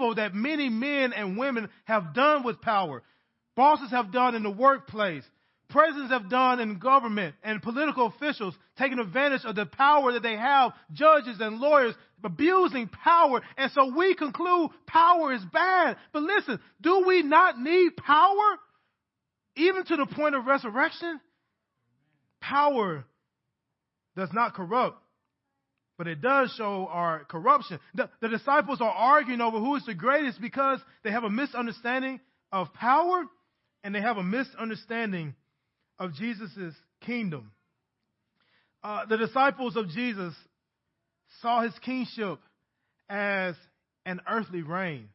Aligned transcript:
evil 0.00 0.14
that 0.16 0.34
many 0.34 0.68
men 0.68 1.12
and 1.12 1.36
women 1.36 1.68
have 1.84 2.14
done 2.14 2.42
with 2.44 2.60
power. 2.60 3.02
Bosses 3.56 3.90
have 3.90 4.12
done 4.12 4.34
in 4.34 4.42
the 4.42 4.50
workplace. 4.50 5.24
Presidents 5.68 6.10
have 6.10 6.28
done 6.28 6.58
in 6.58 6.78
government 6.78 7.34
and 7.44 7.62
political 7.62 8.06
officials 8.06 8.54
taking 8.76 8.98
advantage 8.98 9.44
of 9.44 9.54
the 9.54 9.66
power 9.66 10.12
that 10.12 10.22
they 10.22 10.36
have, 10.36 10.72
judges 10.92 11.36
and 11.40 11.58
lawyers 11.58 11.94
abusing 12.24 12.88
power. 12.88 13.40
And 13.56 13.70
so 13.72 13.94
we 13.96 14.14
conclude 14.14 14.70
power 14.86 15.32
is 15.32 15.42
bad. 15.52 15.96
But 16.12 16.24
listen, 16.24 16.58
do 16.80 17.04
we 17.06 17.22
not 17.22 17.58
need 17.60 17.96
power? 17.96 18.58
Even 19.56 19.84
to 19.84 19.96
the 19.96 20.06
point 20.06 20.34
of 20.34 20.46
resurrection? 20.46 21.20
Power 22.40 23.04
does 24.16 24.30
not 24.32 24.54
corrupt, 24.54 24.98
but 26.00 26.08
it 26.08 26.22
does 26.22 26.50
show 26.56 26.88
our 26.90 27.24
corruption. 27.24 27.78
The, 27.94 28.08
the 28.22 28.28
disciples 28.28 28.80
are 28.80 28.90
arguing 28.90 29.42
over 29.42 29.58
who 29.58 29.76
is 29.76 29.84
the 29.84 29.92
greatest 29.92 30.40
because 30.40 30.80
they 31.04 31.10
have 31.10 31.24
a 31.24 31.28
misunderstanding 31.28 32.20
of 32.50 32.72
power 32.72 33.26
and 33.84 33.94
they 33.94 34.00
have 34.00 34.16
a 34.16 34.22
misunderstanding 34.22 35.34
of 35.98 36.14
Jesus' 36.14 36.74
kingdom. 37.02 37.50
Uh, 38.82 39.04
the 39.10 39.18
disciples 39.18 39.76
of 39.76 39.90
Jesus 39.90 40.32
saw 41.42 41.60
his 41.60 41.78
kingship 41.80 42.38
as 43.10 43.54
an 44.06 44.22
earthly 44.26 44.62
reign. 44.62 45.10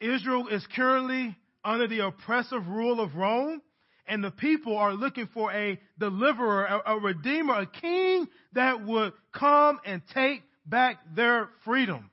Israel 0.00 0.48
is 0.48 0.66
currently 0.74 1.36
under 1.62 1.88
the 1.88 2.06
oppressive 2.06 2.66
rule 2.68 3.00
of 3.00 3.16
Rome, 3.16 3.60
and 4.06 4.22
the 4.22 4.30
people 4.30 4.76
are 4.76 4.94
looking 4.94 5.28
for 5.32 5.52
a 5.52 5.78
deliverer, 5.98 6.64
a, 6.64 6.94
a 6.94 6.98
redeemer, 6.98 7.54
a 7.54 7.66
king 7.66 8.28
that 8.52 8.84
would 8.84 9.12
come 9.32 9.80
and 9.84 10.02
take 10.12 10.42
back 10.66 10.98
their 11.14 11.48
freedom 11.64 12.10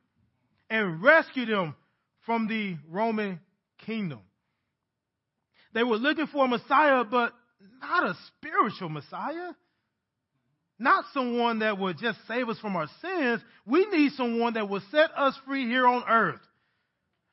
and 0.70 1.02
rescue 1.02 1.46
them 1.46 1.76
from 2.26 2.48
the 2.48 2.78
Roman 2.88 3.40
kingdom. 3.86 4.20
They 5.74 5.84
were 5.84 5.98
looking 5.98 6.28
for 6.28 6.46
a 6.46 6.48
Messiah, 6.48 7.04
but 7.04 7.34
not 7.82 8.04
a 8.04 8.16
spiritual 8.28 8.90
Messiah. 8.90 9.52
Not 10.78 11.06
someone 11.14 11.60
that 11.60 11.78
would 11.78 11.98
just 11.98 12.20
save 12.28 12.48
us 12.48 12.58
from 12.60 12.76
our 12.76 12.88
sins. 13.02 13.42
We 13.66 13.86
need 13.88 14.14
someone 14.14 14.54
that 14.54 14.70
will 14.70 14.82
set 14.92 15.12
us 15.16 15.38
free 15.46 15.66
here 15.66 15.86
on 15.86 16.04
earth. 16.08 16.40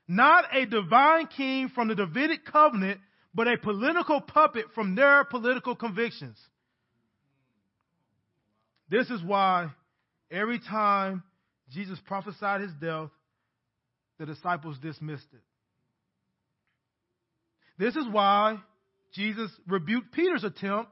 Not 0.08 0.44
a 0.52 0.66
divine 0.66 1.28
king 1.28 1.68
from 1.68 1.88
the 1.88 1.94
Davidic 1.94 2.44
covenant, 2.44 3.00
but 3.36 3.46
a 3.46 3.58
political 3.58 4.22
puppet 4.22 4.64
from 4.74 4.94
their 4.94 5.22
political 5.24 5.76
convictions. 5.76 6.38
This 8.88 9.10
is 9.10 9.22
why 9.22 9.68
every 10.30 10.58
time 10.58 11.22
Jesus 11.70 11.98
prophesied 12.06 12.62
his 12.62 12.72
death, 12.80 13.10
the 14.18 14.24
disciples 14.24 14.78
dismissed 14.78 15.26
it. 15.34 15.40
This 17.78 17.94
is 17.94 18.06
why 18.10 18.56
Jesus 19.12 19.50
rebuked 19.68 20.12
Peter's 20.12 20.44
attempt 20.44 20.90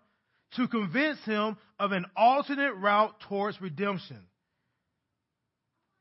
to 0.56 0.68
convince 0.68 1.18
him 1.24 1.56
of 1.80 1.92
an 1.92 2.04
alternate 2.14 2.74
route 2.74 3.14
towards 3.26 3.58
redemption. 3.62 4.20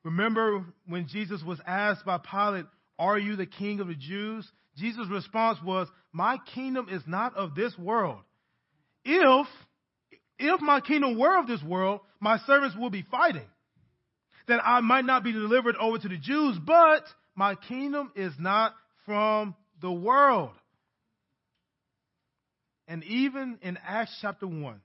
Remember 0.03 0.65
when 0.87 1.07
Jesus 1.07 1.41
was 1.41 1.61
asked 1.65 2.05
by 2.05 2.17
Pilate, 2.17 2.65
Are 2.99 3.17
you 3.17 3.37
the 3.37 3.45
king 3.45 3.79
of 3.79 3.87
the 3.87 3.95
Jews? 3.95 4.45
Jesus' 4.77 5.07
response 5.09 5.59
was, 5.63 5.87
My 6.11 6.37
kingdom 6.53 6.87
is 6.89 7.01
not 7.05 7.35
of 7.35 7.55
this 7.55 7.77
world. 7.77 8.19
If, 9.05 9.47
if 10.39 10.61
my 10.61 10.81
kingdom 10.81 11.17
were 11.17 11.39
of 11.39 11.47
this 11.47 11.61
world, 11.63 12.01
my 12.19 12.37
servants 12.47 12.75
would 12.79 12.91
be 12.91 13.05
fighting, 13.09 13.47
that 14.47 14.61
I 14.63 14.81
might 14.81 15.05
not 15.05 15.23
be 15.23 15.31
delivered 15.31 15.75
over 15.75 15.97
to 15.97 16.07
the 16.07 16.17
Jews, 16.17 16.57
but 16.65 17.03
my 17.35 17.55
kingdom 17.55 18.11
is 18.15 18.33
not 18.39 18.73
from 19.05 19.55
the 19.81 19.91
world. 19.91 20.51
And 22.87 23.03
even 23.03 23.59
in 23.61 23.77
Acts 23.85 24.17
chapter 24.21 24.47
1, 24.47 24.81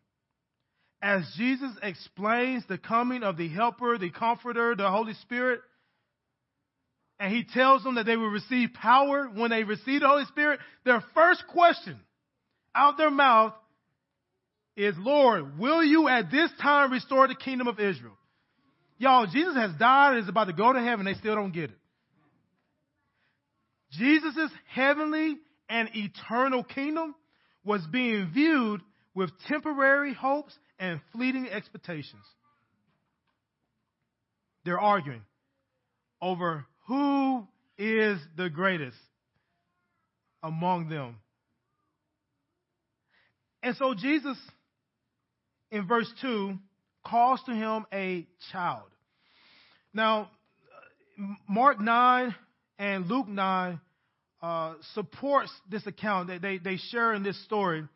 as 1.01 1.23
Jesus 1.37 1.71
explains 1.83 2.65
the 2.67 2.79
coming 2.79 3.23
of 3.23 3.37
the 3.37 3.49
Helper, 3.49 3.99
the 3.99 4.11
Comforter, 4.11 4.75
the 4.75 4.91
Holy 4.91 5.15
Spirit, 5.15 5.61
and 7.21 7.35
he 7.35 7.45
tells 7.45 7.83
them 7.83 7.97
that 7.97 8.07
they 8.07 8.17
will 8.17 8.29
receive 8.29 8.71
power 8.75 9.29
when 9.33 9.51
they 9.51 9.65
receive 9.65 10.01
the 10.01 10.09
Holy 10.09 10.25
Spirit, 10.27 10.61
their 10.85 11.03
first 11.15 11.43
question 11.49 11.99
out 12.75 12.97
their 12.97 13.11
mouth 13.11 13.55
is, 14.77 14.95
Lord, 14.99 15.59
will 15.59 15.83
you 15.83 16.09
at 16.09 16.31
this 16.31 16.51
time 16.63 16.93
restore 16.93 17.27
the 17.27 17.35
kingdom 17.35 17.67
of 17.67 17.81
Israel? 17.81 18.17
Y'all, 18.99 19.27
Jesus 19.27 19.57
has 19.57 19.73
died 19.79 20.15
and 20.15 20.23
is 20.23 20.29
about 20.29 20.45
to 20.45 20.53
go 20.53 20.73
to 20.73 20.81
heaven. 20.81 21.05
They 21.05 21.15
still 21.15 21.35
don't 21.35 21.53
get 21.53 21.71
it. 21.71 21.79
Jesus' 23.93 24.51
heavenly 24.73 25.37
and 25.69 25.89
eternal 25.95 26.63
kingdom 26.63 27.15
was 27.65 27.81
being 27.91 28.31
viewed 28.33 28.81
with 29.15 29.31
temporary 29.49 30.15
hopes 30.15 30.57
and 30.79 31.01
fleeting 31.13 31.49
expectations. 31.49 32.23
They're 34.65 34.81
arguing 34.81 35.23
over 36.21 36.67
who 36.89 37.47
is 37.77 38.19
the 38.37 38.51
greatest 38.51 38.97
among 40.43 40.89
them. 40.89 41.17
And 43.63 43.77
so 43.77 43.95
Jesus, 43.95 44.39
in 45.71 45.87
verse 45.87 46.11
2, 46.23 46.55
calls 47.07 47.41
to 47.47 47.55
him 47.55 47.85
a 47.93 48.27
child. 48.53 48.89
Now, 49.93 50.31
Mark 51.49 51.79
9 51.79 52.35
and 52.79 53.07
Luke 53.07 53.29
9 53.29 53.81
uh, 54.41 54.75
supports 54.95 55.53
this 55.69 55.87
account 55.87 56.29
that 56.29 56.41
they, 56.41 56.59
they 56.59 56.77
share 56.77 57.13
in 57.13 57.23
this 57.23 57.43
story. 57.45 57.87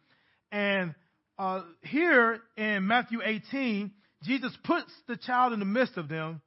And 0.50 0.94
uh, 1.38 1.62
here 1.82 2.40
in 2.56 2.86
Matthew 2.86 3.20
18, 3.24 3.92
Jesus 4.24 4.52
puts 4.64 4.92
the 5.08 5.16
child 5.16 5.52
in 5.52 5.60
the 5.60 5.64
midst 5.64 5.96
of 5.96 6.08
them. 6.08 6.42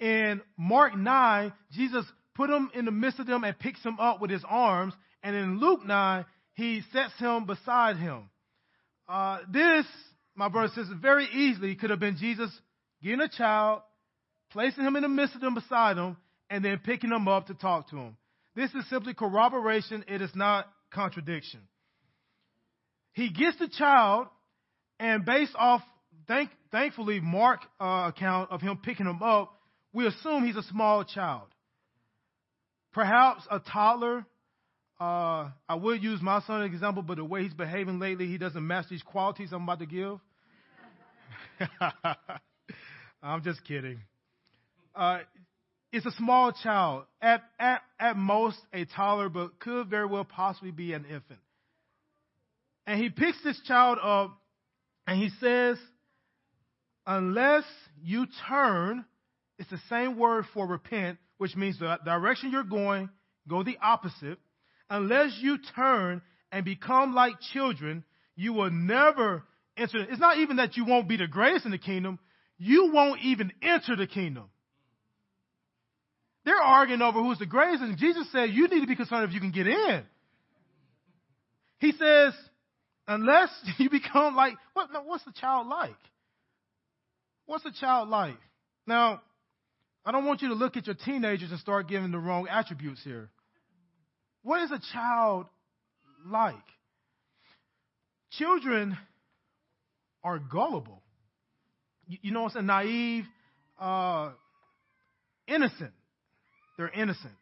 In 0.00 0.42
Mark 0.56 0.96
9, 0.96 1.52
Jesus 1.72 2.04
put 2.34 2.50
him 2.50 2.70
in 2.74 2.84
the 2.84 2.90
midst 2.90 3.18
of 3.18 3.26
them 3.26 3.44
and 3.44 3.58
picks 3.58 3.82
him 3.82 3.98
up 3.98 4.20
with 4.20 4.30
his 4.30 4.44
arms. 4.46 4.94
And 5.22 5.34
in 5.34 5.58
Luke 5.58 5.84
9, 5.84 6.24
he 6.54 6.82
sets 6.92 7.12
him 7.18 7.46
beside 7.46 7.96
him. 7.96 8.28
Uh, 9.08 9.38
this, 9.50 9.86
my 10.34 10.48
brother 10.48 10.72
says, 10.74 10.86
very 11.00 11.26
easily 11.26 11.74
could 11.74 11.90
have 11.90 12.00
been 12.00 12.16
Jesus 12.16 12.50
getting 13.02 13.20
a 13.20 13.28
child, 13.28 13.82
placing 14.50 14.84
him 14.84 14.96
in 14.96 15.02
the 15.02 15.08
midst 15.08 15.34
of 15.34 15.40
them 15.40 15.54
beside 15.54 15.96
him, 15.96 16.16
and 16.50 16.64
then 16.64 16.80
picking 16.84 17.10
him 17.10 17.28
up 17.28 17.46
to 17.46 17.54
talk 17.54 17.88
to 17.90 17.96
him. 17.96 18.16
This 18.54 18.70
is 18.74 18.88
simply 18.88 19.14
corroboration, 19.14 20.04
it 20.08 20.22
is 20.22 20.30
not 20.34 20.66
contradiction. 20.90 21.60
He 23.12 23.30
gets 23.30 23.58
the 23.58 23.68
child, 23.68 24.28
and 24.98 25.24
based 25.24 25.54
off, 25.56 25.82
thank, 26.26 26.50
thankfully, 26.70 27.20
Mark 27.20 27.60
uh, 27.80 28.10
account 28.14 28.50
of 28.50 28.60
him 28.60 28.78
picking 28.82 29.06
him 29.06 29.22
up, 29.22 29.55
we 29.96 30.06
assume 30.06 30.44
he's 30.44 30.56
a 30.56 30.62
small 30.64 31.04
child. 31.04 31.46
Perhaps 32.92 33.44
a 33.50 33.60
toddler. 33.60 34.26
Uh, 35.00 35.48
I 35.66 35.74
would 35.74 36.02
use 36.02 36.20
my 36.20 36.42
son 36.42 36.60
as 36.60 36.68
an 36.68 36.74
example, 36.74 37.02
but 37.02 37.16
the 37.16 37.24
way 37.24 37.44
he's 37.44 37.54
behaving 37.54 37.98
lately, 37.98 38.26
he 38.26 38.36
doesn't 38.36 38.66
match 38.66 38.86
these 38.90 39.02
qualities 39.02 39.54
I'm 39.54 39.62
about 39.62 39.78
to 39.78 39.86
give. 39.86 40.20
I'm 43.22 43.42
just 43.42 43.64
kidding. 43.64 44.00
Uh, 44.94 45.20
it's 45.92 46.04
a 46.04 46.12
small 46.12 46.52
child, 46.52 47.04
at, 47.22 47.42
at, 47.58 47.80
at 47.98 48.18
most 48.18 48.58
a 48.74 48.84
toddler, 48.84 49.30
but 49.30 49.58
could 49.60 49.88
very 49.88 50.06
well 50.06 50.24
possibly 50.24 50.72
be 50.72 50.92
an 50.92 51.06
infant. 51.06 51.40
And 52.86 53.00
he 53.00 53.08
picks 53.08 53.42
this 53.42 53.58
child 53.66 53.96
up 54.02 54.38
and 55.06 55.18
he 55.18 55.30
says, 55.40 55.78
Unless 57.06 57.64
you 58.02 58.26
turn, 58.46 59.06
it's 59.58 59.70
the 59.70 59.80
same 59.88 60.18
word 60.18 60.44
for 60.52 60.66
repent, 60.66 61.18
which 61.38 61.56
means 61.56 61.78
the 61.78 61.98
direction 62.04 62.50
you're 62.50 62.64
going, 62.64 63.10
go 63.48 63.62
the 63.62 63.78
opposite. 63.82 64.38
Unless 64.90 65.38
you 65.40 65.58
turn 65.74 66.22
and 66.52 66.64
become 66.64 67.14
like 67.14 67.34
children, 67.52 68.04
you 68.36 68.52
will 68.52 68.70
never 68.70 69.42
enter. 69.76 69.98
It's 69.98 70.20
not 70.20 70.38
even 70.38 70.56
that 70.56 70.76
you 70.76 70.84
won't 70.84 71.08
be 71.08 71.16
the 71.16 71.26
greatest 71.26 71.64
in 71.64 71.70
the 71.70 71.78
kingdom, 71.78 72.18
you 72.58 72.90
won't 72.92 73.20
even 73.22 73.52
enter 73.62 73.96
the 73.96 74.06
kingdom. 74.06 74.44
They're 76.44 76.54
arguing 76.54 77.02
over 77.02 77.20
who's 77.20 77.40
the 77.40 77.46
greatest, 77.46 77.82
and 77.82 77.98
Jesus 77.98 78.30
said, 78.30 78.50
You 78.50 78.68
need 78.68 78.80
to 78.80 78.86
be 78.86 78.94
concerned 78.94 79.24
if 79.28 79.34
you 79.34 79.40
can 79.40 79.50
get 79.50 79.66
in. 79.66 80.04
He 81.78 81.92
says, 81.92 82.34
Unless 83.08 83.50
you 83.78 83.90
become 83.90 84.36
like, 84.36 84.54
what, 84.72 84.88
what's 85.04 85.24
the 85.24 85.32
child 85.32 85.66
like? 85.66 85.96
What's 87.46 87.64
a 87.64 87.72
child 87.72 88.08
like? 88.08 88.38
Now, 88.86 89.22
I 90.06 90.12
don't 90.12 90.24
want 90.24 90.40
you 90.40 90.48
to 90.48 90.54
look 90.54 90.76
at 90.76 90.86
your 90.86 90.94
teenagers 90.94 91.50
and 91.50 91.58
start 91.58 91.88
giving 91.88 92.12
the 92.12 92.18
wrong 92.18 92.46
attributes 92.48 93.02
here. 93.02 93.28
What 94.44 94.62
is 94.62 94.70
a 94.70 94.80
child 94.92 95.46
like? 96.24 96.54
Children 98.30 98.96
are 100.22 100.38
gullible. 100.38 101.02
You, 102.06 102.18
you 102.22 102.30
know 102.30 102.42
what 102.42 102.56
I'm 102.56 102.66
saying? 102.66 102.66
Naive, 102.66 103.24
uh, 103.80 104.30
innocent. 105.48 105.92
they're 106.78 106.88
innocent. 106.88 107.34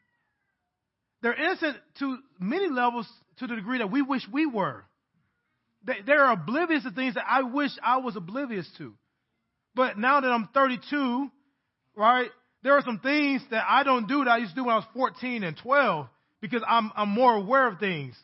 They're 1.21 1.35
innocent 1.35 1.77
to 1.99 2.17
many 2.41 2.71
levels 2.71 3.07
to 3.41 3.47
the 3.47 3.57
degree 3.57 3.79
that 3.79 3.91
we 3.91 4.01
wish 4.01 4.23
we 4.33 4.47
were. 4.47 4.85
They, 5.87 5.97
they're 6.07 6.31
oblivious 6.31 6.85
to 6.85 6.91
things 6.93 7.15
that 7.15 7.25
I 7.29 7.43
wish 7.43 7.73
I 7.83 7.99
was 7.99 8.17
oblivious 8.17 8.67
to. 8.79 8.95
But 9.75 9.99
now 9.99 10.21
that 10.23 10.29
I'm 10.29 10.49
32, 10.55 11.29
right, 11.95 12.31
there 12.65 12.73
are 12.73 12.83
some 12.83 12.99
things 12.99 13.43
that 13.51 13.65
I 13.69 13.85
don't 13.85 14.09
do 14.09 14.25
that 14.25 14.31
I 14.31 14.39
used 14.39 14.53
to 14.53 14.57
do 14.57 14.65
when 14.65 14.73
I 14.73 14.79
was 14.79 14.87
14 14.95 15.45
and 15.45 15.55
12 15.57 16.09
because 16.41 16.63
I'm, 16.67 16.91
I'm 16.97 17.11
more 17.11 17.35
aware 17.35 17.69
of 17.69 17.79
things. 17.79 18.17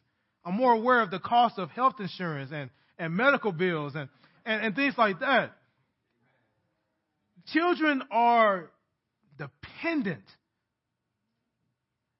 I'm 0.45 0.55
more 0.55 0.73
aware 0.73 1.03
of 1.03 1.11
the 1.11 1.19
cost 1.19 1.59
of 1.59 1.69
health 1.71 1.97
insurance 2.01 2.51
and, 2.53 2.71
and 2.99 3.15
medical 3.15 3.53
bills 3.53 3.95
and, 3.95 4.09
and, 4.47 4.65
and 4.65 4.75
things 4.75 4.95
like 4.97 5.21
that. 5.21 5.53
Children 7.53 8.03
are 8.11 8.71
dependent. 9.37 10.25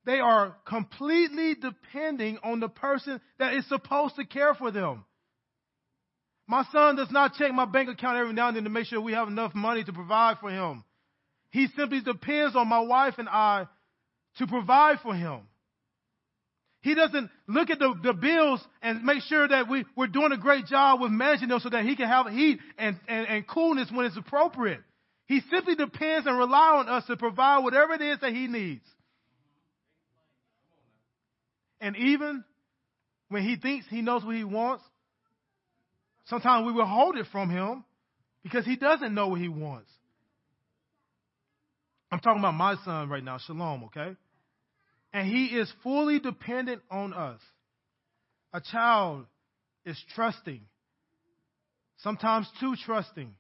They 0.05 0.21
are 0.21 0.57
completely 0.67 1.55
depending 1.55 2.39
on 2.45 2.61
the 2.61 2.69
person 2.69 3.19
that 3.39 3.55
is 3.55 3.67
supposed 3.67 4.17
to 4.17 4.27
care 4.27 4.55
for 4.55 4.71
them. 4.71 5.07
My 6.47 6.65
son 6.71 6.97
does 6.97 7.11
not 7.11 7.35
check 7.35 7.53
my 7.53 7.65
bank 7.65 7.89
account 7.89 8.19
every 8.19 8.35
now 8.35 8.49
and 8.49 8.57
then 8.57 8.65
to 8.65 8.71
make 8.71 8.87
sure 8.87 9.01
we 9.01 9.13
have 9.13 9.29
enough 9.29 9.55
money 9.55 9.85
to 9.85 9.93
provide 9.93 10.39
for 10.41 10.51
him. 10.51 10.85
He 11.51 11.69
simply 11.77 12.01
depends 12.01 12.57
on 12.57 12.69
my 12.69 12.81
wife 12.81 13.15
and 13.19 13.29
I 13.29 13.67
to 14.39 14.47
provide 14.47 15.01
for 15.01 15.15
him. 15.15 15.41
He 16.83 16.95
doesn't 16.95 17.29
look 17.47 17.69
at 17.69 17.79
the, 17.79 17.95
the 18.03 18.15
bills 18.15 18.65
and 18.81 19.03
make 19.05 19.23
sure 19.25 19.47
that 19.47 19.69
we, 19.69 19.85
we're 19.97 20.07
doing 20.07 20.33
a 20.33 20.39
great 20.39 20.67
job 20.67 21.01
with 21.01 21.11
managing 21.11 21.49
them 21.49 21.61
so 21.61 21.69
that 21.69 21.85
he 21.85 21.95
can 21.95 22.09
have 22.09 22.27
heat 22.29 22.59
and, 22.79 22.99
and, 23.07 23.27
and 23.27 23.47
coolness 23.47 23.91
when 23.93 24.07
it's 24.07 24.17
appropriate. 24.17 24.81
He 25.27 25.43
simply 25.51 25.75
depends 25.75 26.27
and 26.27 26.39
relies 26.39 26.87
on 26.87 26.89
us 26.89 27.05
to 27.07 27.17
provide 27.17 27.63
whatever 27.65 27.93
it 27.93 28.01
is 28.01 28.19
that 28.21 28.33
he 28.33 28.47
needs. 28.47 28.85
And 31.81 31.97
even 31.97 32.45
when 33.29 33.43
he 33.43 33.57
thinks 33.57 33.87
he 33.89 34.01
knows 34.01 34.25
what 34.25 34.35
he 34.35 34.45
wants, 34.45 34.83
sometimes 36.27 36.67
we 36.67 36.73
will 36.73 36.87
hold 36.87 37.17
it 37.17 37.27
from 37.31 37.51
him 37.51 37.85
because 38.43 38.65
he 38.65 38.77
doesn't 38.77 39.15
know 39.15 39.29
what 39.29 39.41
he 39.41 39.49
wants. 39.49 39.91
I'm 42.11 42.19
talking 42.21 42.41
about 42.41 42.55
my 42.55 42.77
son 42.85 43.09
right 43.09 43.23
now, 43.23 43.39
Shalom, 43.39 43.85
okay? 43.85 44.17
And 45.13 45.29
he 45.29 45.47
is 45.47 45.73
fully 45.83 46.19
dependent 46.19 46.83
on 46.91 47.13
us. 47.13 47.41
A 48.53 48.61
child 48.61 49.27
is 49.85 50.01
trusting, 50.15 50.61
sometimes 51.99 52.49
too 52.59 52.75
trusting. 52.85 53.33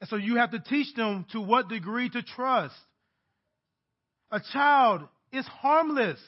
And 0.00 0.10
so 0.10 0.16
you 0.16 0.36
have 0.36 0.52
to 0.52 0.60
teach 0.60 0.94
them 0.94 1.26
to 1.32 1.40
what 1.40 1.68
degree 1.68 2.08
to 2.08 2.22
trust. 2.22 2.74
A 4.30 4.40
child 4.52 5.02
is 5.32 5.46
harmless. 5.46 6.20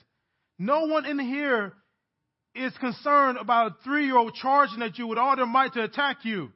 No 0.58 0.86
one 0.86 1.04
in 1.06 1.18
here 1.18 1.72
is 2.54 2.72
concerned 2.78 3.38
about 3.38 3.72
a 3.72 3.74
three 3.84 4.06
year 4.06 4.16
old 4.16 4.34
charging 4.34 4.82
at 4.82 4.98
you 4.98 5.06
with 5.06 5.18
all 5.18 5.36
their 5.36 5.46
might 5.46 5.74
to 5.74 5.84
attack 5.84 6.18
you. 6.24 6.50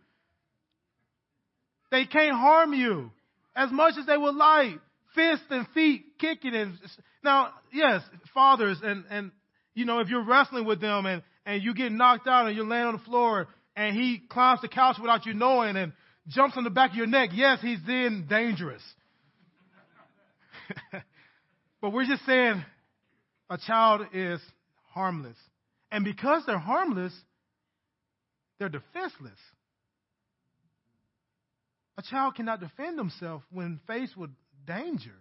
They 1.91 2.07
can't 2.07 2.35
harm 2.35 2.73
you 2.73 3.11
as 3.55 3.71
much 3.71 3.95
as 3.99 4.07
they 4.07 4.17
would 4.17 4.35
like. 4.35 4.75
Fists 5.15 5.45
and 5.51 5.67
feet 5.75 6.05
kicking 6.19 6.55
and 6.55 6.79
now, 7.23 7.51
yes, 7.73 8.03
fathers 8.33 8.79
and, 8.83 9.05
and, 9.11 9.31
you 9.75 9.85
know, 9.85 10.01
if 10.01 10.09
you're 10.09 10.25
wrestling 10.25 10.65
with 10.65 10.81
them 10.81 11.07
and, 11.07 11.23
and 11.45 11.63
you 11.63 11.75
get 11.75 11.93
knocked 11.93 12.27
out 12.27 12.47
and 12.47 12.57
you're 12.57 12.67
laying 12.67 12.87
on 12.87 12.95
the 12.95 13.05
floor 13.05 13.49
and 13.77 13.95
he 13.95 14.23
climbs 14.29 14.61
the 14.63 14.69
couch 14.69 14.97
without 15.01 15.27
you 15.27 15.35
knowing 15.35 15.77
and 15.77 15.93
jumps 16.29 16.57
on 16.57 16.65
the 16.65 16.71
back 16.71 16.91
of 16.91 16.97
your 16.97 17.07
neck, 17.07 17.31
yes, 17.33 17.59
he's 17.61 17.79
then 17.87 18.27
dangerous. 18.29 18.83
but 21.81 21.93
we're 21.93 22.07
just 22.07 22.25
saying 22.25 22.65
a 23.51 23.59
child 23.59 24.07
is 24.13 24.41
harmless. 24.93 25.37
And 25.91 26.05
because 26.05 26.45
they're 26.47 26.59
harmless, 26.59 27.13
they're 28.59 28.69
defenseless. 28.69 29.39
A 31.99 32.03
child 32.03 32.35
cannot 32.35 32.61
defend 32.61 32.99
himself 32.99 33.43
when 33.51 33.81
faced 33.87 34.17
with 34.17 34.31
danger. 34.67 35.15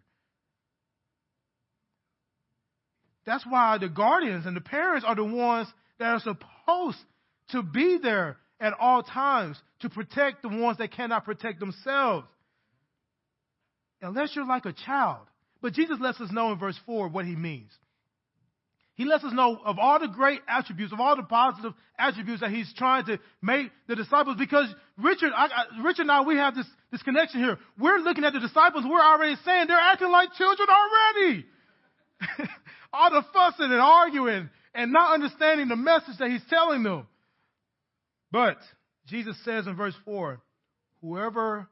That's 3.25 3.45
why 3.45 3.77
the 3.77 3.89
guardians 3.89 4.45
and 4.45 4.55
the 4.55 4.61
parents 4.61 5.05
are 5.07 5.15
the 5.15 5.23
ones 5.23 5.67
that 5.99 6.07
are 6.07 6.19
supposed 6.19 6.97
to 7.49 7.61
be 7.61 7.99
there 8.01 8.37
at 8.59 8.73
all 8.79 9.03
times 9.03 9.57
to 9.81 9.89
protect 9.89 10.41
the 10.41 10.49
ones 10.49 10.77
that 10.77 10.91
cannot 10.91 11.25
protect 11.25 11.59
themselves. 11.59 12.27
Unless 14.01 14.35
you're 14.35 14.47
like 14.47 14.65
a 14.65 14.73
child. 14.73 15.27
But 15.61 15.73
Jesus 15.73 15.97
lets 15.99 16.19
us 16.19 16.31
know 16.31 16.51
in 16.51 16.59
verse 16.59 16.79
4 16.85 17.09
what 17.09 17.25
he 17.25 17.35
means. 17.35 17.71
He 18.95 19.05
lets 19.05 19.23
us 19.23 19.33
know 19.33 19.59
of 19.63 19.79
all 19.79 19.99
the 19.99 20.07
great 20.07 20.41
attributes, 20.47 20.93
of 20.93 20.99
all 20.99 21.15
the 21.15 21.23
positive 21.23 21.73
attributes 21.97 22.41
that 22.41 22.51
he's 22.51 22.71
trying 22.75 23.05
to 23.05 23.19
make 23.41 23.71
the 23.87 23.95
disciples. 23.95 24.35
Because 24.37 24.67
Richard, 24.97 25.31
I, 25.35 25.45
I, 25.45 25.83
Richard 25.83 26.03
and 26.03 26.11
I, 26.11 26.21
we 26.21 26.35
have 26.35 26.55
this, 26.55 26.67
this 26.91 27.01
connection 27.01 27.39
here. 27.39 27.57
We're 27.79 27.99
looking 27.99 28.25
at 28.25 28.33
the 28.33 28.39
disciples. 28.39 28.85
We're 28.87 29.01
already 29.01 29.35
saying 29.45 29.67
they're 29.67 29.77
acting 29.77 30.11
like 30.11 30.33
children 30.33 30.67
already. 30.69 31.45
all 32.93 33.09
the 33.09 33.23
fussing 33.33 33.71
and 33.71 33.81
arguing 33.81 34.49
and 34.75 34.91
not 34.91 35.13
understanding 35.13 35.67
the 35.67 35.75
message 35.75 36.17
that 36.19 36.29
he's 36.29 36.43
telling 36.49 36.83
them. 36.83 37.07
But 38.31 38.57
Jesus 39.07 39.35
says 39.43 39.67
in 39.67 39.75
verse 39.75 39.95
4, 40.05 40.39
whoever 41.01 41.67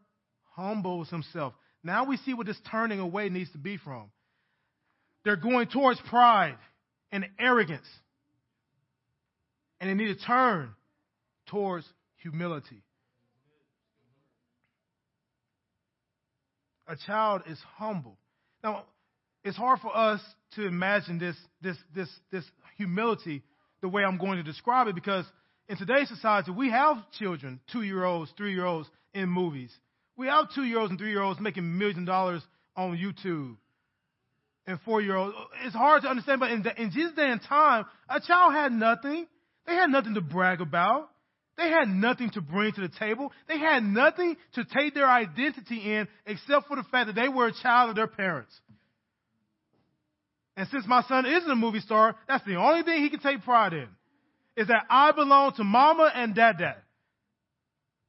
humbles 0.56 1.10
himself. 1.10 1.54
Now 1.84 2.06
we 2.06 2.18
see 2.18 2.34
what 2.34 2.48
this 2.48 2.60
turning 2.70 3.00
away 3.00 3.30
needs 3.30 3.52
to 3.52 3.58
be 3.58 3.78
from. 3.78 4.10
They're 5.24 5.36
going 5.36 5.68
towards 5.68 6.00
pride 6.10 6.58
and 7.12 7.26
arrogance. 7.40 7.88
And 9.80 9.90
they 9.90 9.94
need 9.94 10.18
to 10.18 10.26
turn 10.26 10.72
towards 11.48 11.86
humility. 12.18 12.84
A 16.88 16.96
child 16.96 17.44
is 17.48 17.60
humble. 17.78 18.18
Now, 18.64 18.84
it's 19.44 19.58
hard 19.58 19.80
for 19.80 19.96
us 19.96 20.22
to 20.56 20.66
imagine 20.66 21.20
this, 21.20 21.36
this, 21.62 21.78
this, 21.96 22.10
this 22.32 22.44
humility 22.78 23.44
the 23.82 23.88
way 23.88 24.04
I'm 24.04 24.18
going 24.18 24.38
to 24.38 24.44
describe 24.44 24.88
it 24.88 24.96
because 24.96 25.26
in 25.70 25.78
today's 25.78 26.10
society, 26.10 26.52
we 26.52 26.72
have 26.72 26.98
children, 27.18 27.60
two 27.72 27.84
year 27.84 28.04
olds, 28.04 28.34
three 28.36 28.54
year 28.54 28.66
olds 28.66 28.90
in 29.14 29.30
movies. 29.30 29.72
We 30.18 30.28
have 30.28 30.48
two 30.54 30.64
year 30.64 30.80
olds 30.80 30.90
and 30.90 31.00
three 31.00 31.12
year 31.12 31.22
olds 31.22 31.40
making 31.40 31.78
millions 31.78 32.00
of 32.00 32.06
dollars 32.08 32.42
on 32.76 32.98
YouTube 32.98 33.56
and 34.70 34.80
four 34.82 35.02
year 35.02 35.16
olds. 35.16 35.36
It's 35.66 35.76
hard 35.76 36.04
to 36.04 36.08
understand, 36.08 36.40
but 36.40 36.52
in, 36.52 36.64
the, 36.64 36.82
in 36.82 36.92
Jesus' 36.92 37.16
day 37.16 37.30
and 37.30 37.42
time, 37.42 37.86
a 38.08 38.20
child 38.22 38.54
had 38.54 38.72
nothing. 38.72 39.28
They 39.66 39.74
had 39.74 39.90
nothing 39.90 40.14
to 40.14 40.22
brag 40.22 40.62
about. 40.62 41.10
They 41.58 41.70
had 41.70 41.90
nothing 41.90 42.30
to 42.32 42.42
bring 42.42 42.72
to 42.74 42.82
the 42.82 42.92
table. 43.00 43.34
They 43.48 43.58
had 43.58 43.84
nothing 43.84 44.38
to 44.54 44.64
take 44.64 44.94
their 44.94 45.10
identity 45.10 45.94
in 45.94 46.08
except 46.26 46.68
for 46.68 46.78
the 46.78 46.84
fact 46.84 47.08
that 47.08 47.16
they 47.16 47.28
were 47.28 47.48
a 47.48 47.54
child 47.54 47.90
of 47.90 47.96
their 47.96 48.08
parents. 48.08 48.58
And 50.56 50.68
since 50.70 50.86
my 50.88 51.04
son 51.04 51.26
isn't 51.26 51.50
a 51.50 51.56
movie 51.56 51.80
star, 51.80 52.16
that's 52.28 52.46
the 52.46 52.56
only 52.56 52.84
thing 52.84 53.02
he 53.02 53.10
can 53.10 53.20
take 53.20 53.44
pride 53.44 53.74
in. 53.74 53.88
Is 54.56 54.68
that 54.68 54.86
I 54.90 55.12
belong 55.12 55.54
to 55.56 55.64
mama 55.64 56.12
and 56.14 56.36
dad 56.36 56.58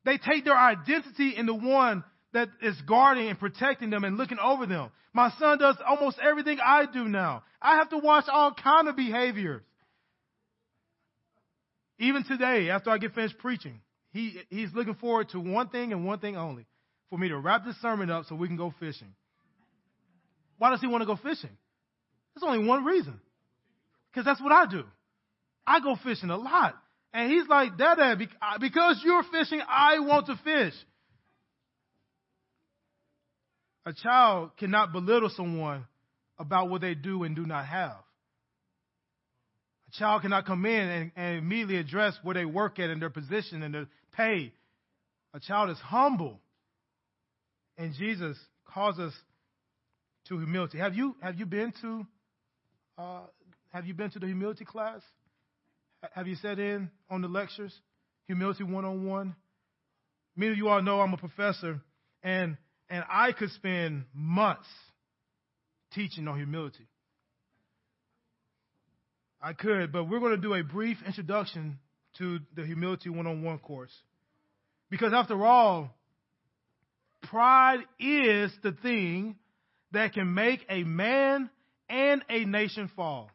They 0.05 0.19
take 0.19 0.45
their 0.45 0.57
identity 0.57 1.37
in 1.37 1.47
the 1.47 1.55
one 1.55 2.05
that 2.33 2.49
is 2.63 2.81
guarding 2.83 3.29
and 3.29 3.39
protecting 3.39 3.91
them 3.91 4.05
and 4.05 4.17
looking 4.17 4.39
over 4.39 4.67
them. 4.67 4.91
My 5.13 5.33
son 5.39 5.59
does 5.59 5.77
almost 5.87 6.19
everything 6.23 6.59
I 6.65 6.87
do 6.87 7.09
now. 7.09 7.43
I 7.61 7.77
have 7.77 7.91
to 7.91 7.99
watch 7.99 8.27
all 8.29 8.55
kind 8.55 8.89
of 8.89 8.97
behaviors. 8.97 9.63
Even 11.99 12.25
today, 12.25 12.71
after 12.71 12.91
I 12.91 12.99
get 12.99 13.15
finished 13.15 13.39
preaching, 13.39 13.81
he, 14.13 14.41
he's 14.49 14.73
looking 14.73 14.95
forward 14.95 15.29
to 15.31 15.41
one 15.41 15.69
thing 15.69 15.93
and 15.93 16.07
one 16.07 16.19
thing 16.19 16.37
only 16.37 16.67
for 17.11 17.19
me 17.19 17.29
to 17.29 17.39
wrap 17.39 17.65
this 17.65 17.77
sermon 17.83 18.09
up 18.11 18.25
so 18.27 18.37
we 18.37 18.47
can 18.47 18.57
go 18.57 18.73
fishing. 18.81 19.13
Why 20.59 20.71
does 20.71 20.81
he 20.81 20.87
want 20.87 21.03
to 21.03 21.07
go 21.07 21.17
fishing? 21.17 21.51
There's 22.35 22.45
only 22.49 22.67
one 22.67 22.85
reason. 22.85 23.21
Because 24.11 24.25
that's 24.25 24.41
what 24.41 24.53
I 24.53 24.67
do. 24.71 24.85
I 25.67 25.81
go 25.81 25.97
fishing 26.03 26.31
a 26.31 26.37
lot. 26.37 26.75
And 27.13 27.31
he's 27.31 27.49
like, 27.49 27.77
Dad, 27.77 27.99
uh, 27.99 28.59
because 28.61 29.01
you're 29.05 29.25
fishing, 29.25 29.61
I 29.69 29.99
want 29.99 30.27
to 30.27 30.39
fish. 30.45 30.75
A 33.87 33.93
child 33.93 34.51
cannot 34.59 34.93
belittle 34.93 35.31
someone 35.35 35.87
about 36.39 36.69
what 36.69 36.81
they 36.81 36.95
do 36.95 37.25
and 37.25 37.35
do 37.35 37.47
not 37.47 37.67
have. 37.67 37.97
A 39.89 39.99
child 39.99 40.23
cannot 40.23 40.47
come 40.47 40.65
in 40.67 40.89
and, 40.89 41.13
and 41.17 41.39
immediately 41.39 41.77
address 41.77 42.17
where 42.23 42.35
they 42.35 42.45
work 42.45 42.79
at 42.79 42.91
and 42.91 43.01
their 43.01 43.11
position 43.11 43.63
and 43.63 43.75
their 43.75 43.87
pay. 44.13 44.53
A 45.35 45.41
child 45.41 45.71
is 45.71 45.79
humble. 45.79 46.41
And 47.79 47.95
Jesus 47.95 48.37
calls 48.73 48.99
us 48.99 49.13
to 50.29 50.39
humility. 50.39 50.79
Have 50.79 50.95
you, 50.95 51.17
have 51.23 51.39
you 51.39 51.47
been 51.47 51.73
to 51.81 52.07
uh, 53.01 53.21
have 53.73 53.87
you 53.87 53.95
been 53.95 54.11
to 54.11 54.19
the 54.19 54.27
humility 54.27 54.65
class? 54.65 55.01
Have 56.13 56.27
you 56.27 56.35
sat 56.37 56.59
in 56.59 56.91
on 57.09 57.23
the 57.23 57.29
lectures? 57.29 57.73
Humility 58.27 58.65
101? 58.65 59.35
Many 60.37 60.53
of 60.53 60.59
you 60.59 60.69
all 60.69 60.83
know 60.83 61.01
I'm 61.01 61.15
a 61.15 61.17
professor, 61.17 61.81
and 62.23 62.57
and 62.91 63.05
I 63.09 63.33
could 63.33 63.51
spend 63.53 64.05
months 64.13 64.67
teaching 65.95 66.27
on 66.29 66.37
humility. 66.37 66.87
I 69.41 69.55
could, 69.55 69.93
but 69.93 70.05
we're 70.05 70.19
going 70.21 70.35
to 70.35 70.43
do 70.43 70.53
a 70.53 70.63
brief 70.63 70.99
introduction 71.07 71.79
to 72.19 72.41
the 72.55 72.65
Humility 72.67 73.09
101 73.09 73.59
course. 73.61 73.93
Because 74.91 75.13
after 75.15 75.47
all, 75.47 75.95
pride 77.23 77.81
is 77.99 78.53
the 78.63 78.73
thing 78.83 79.37
that 79.93 80.13
can 80.13 80.35
make 80.35 80.61
a 80.69 80.83
man 80.83 81.49
and 81.89 82.23
a 82.29 82.45
nation 82.45 82.91
fall. 82.95 83.31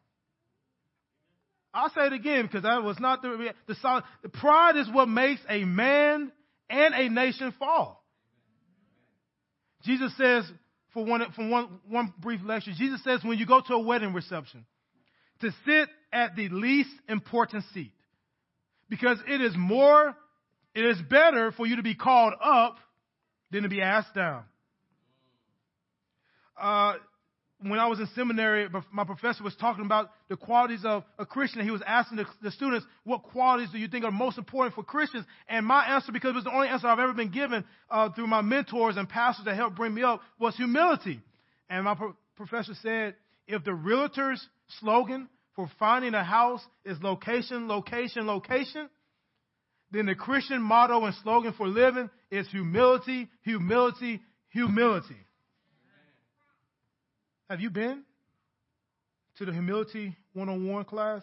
I'll 1.73 1.89
say 1.89 2.05
it 2.05 2.13
again 2.13 2.45
because 2.45 2.63
that 2.63 2.83
was 2.83 2.99
not 2.99 3.21
the, 3.21 3.53
the 3.67 3.75
solid. 3.75 4.03
Pride 4.33 4.77
is 4.77 4.89
what 4.91 5.09
makes 5.09 5.41
a 5.49 5.65
man 5.65 6.31
and 6.69 6.93
a 6.93 7.09
nation 7.09 7.53
fall. 7.57 8.04
Jesus 9.85 10.11
says, 10.17 10.43
for 10.93 11.05
one, 11.05 11.21
for 11.35 11.47
one, 11.47 11.79
one 11.87 12.13
brief 12.19 12.41
lecture, 12.43 12.71
Jesus 12.75 13.03
says 13.03 13.19
when 13.23 13.37
you 13.37 13.45
go 13.45 13.61
to 13.61 13.73
a 13.73 13.79
wedding 13.79 14.13
reception, 14.13 14.65
to 15.41 15.51
sit 15.65 15.89
at 16.11 16.35
the 16.35 16.49
least 16.49 16.89
important 17.07 17.63
seat. 17.73 17.91
Because 18.89 19.17
it 19.27 19.41
is 19.41 19.53
more, 19.57 20.15
it 20.73 20.85
is 20.85 20.97
better 21.09 21.51
for 21.51 21.65
you 21.65 21.77
to 21.77 21.83
be 21.83 21.95
called 21.95 22.33
up 22.41 22.77
than 23.51 23.63
to 23.63 23.69
be 23.69 23.81
asked 23.81 24.13
down. 24.15 24.43
Uh, 26.59 26.93
when 27.69 27.79
I 27.79 27.87
was 27.87 27.99
in 27.99 28.07
seminary, 28.15 28.67
my 28.91 29.03
professor 29.03 29.43
was 29.43 29.55
talking 29.55 29.85
about 29.85 30.11
the 30.29 30.37
qualities 30.37 30.85
of 30.85 31.03
a 31.17 31.25
Christian. 31.25 31.63
He 31.63 31.71
was 31.71 31.81
asking 31.85 32.17
the, 32.17 32.25
the, 32.41 32.51
students, 32.51 32.85
what 33.03 33.23
qualities 33.23 33.69
do 33.71 33.77
you 33.77 33.87
think 33.87 34.05
are 34.05 34.11
most 34.11 34.37
important 34.37 34.75
for 34.75 34.83
Christians? 34.83 35.25
And 35.47 35.65
my 35.65 35.85
answer, 35.85 36.11
because 36.11 36.31
it 36.31 36.35
was 36.35 36.43
the 36.43 36.53
only 36.53 36.67
answer 36.67 36.87
I've 36.87 36.99
ever 36.99 37.13
been 37.13 37.31
given 37.31 37.63
uh, 37.89 38.09
through 38.11 38.27
my 38.27 38.41
mentors 38.41 38.97
and 38.97 39.09
pastors 39.09 39.45
that 39.45 39.55
helped 39.55 39.75
bring 39.75 39.93
me 39.93 40.03
up, 40.03 40.21
was 40.39 40.55
humility. 40.55 41.21
And 41.69 41.85
my 41.85 41.95
pro- 41.95 42.15
professor 42.35 42.73
said, 42.81 43.15
if 43.47 43.63
the 43.63 43.73
realtor's 43.73 44.45
slogan 44.79 45.27
for 45.55 45.69
finding 45.79 46.13
a 46.13 46.23
house 46.23 46.61
is 46.83 46.97
location, 47.01 47.67
location, 47.67 48.27
location, 48.27 48.89
then 49.91 50.07
the 50.07 50.15
Christian 50.15 50.61
motto 50.61 51.05
and 51.05 51.15
slogan 51.23 51.53
for 51.57 51.67
living 51.67 52.09
is 52.29 52.47
humility, 52.49 53.29
humility, 53.43 54.21
humility. 54.49 55.15
Have 57.49 57.61
you 57.61 57.69
been 57.69 58.03
to 59.37 59.45
the 59.45 59.53
Humility 59.53 60.15
101 60.33 60.85
class? 60.85 61.21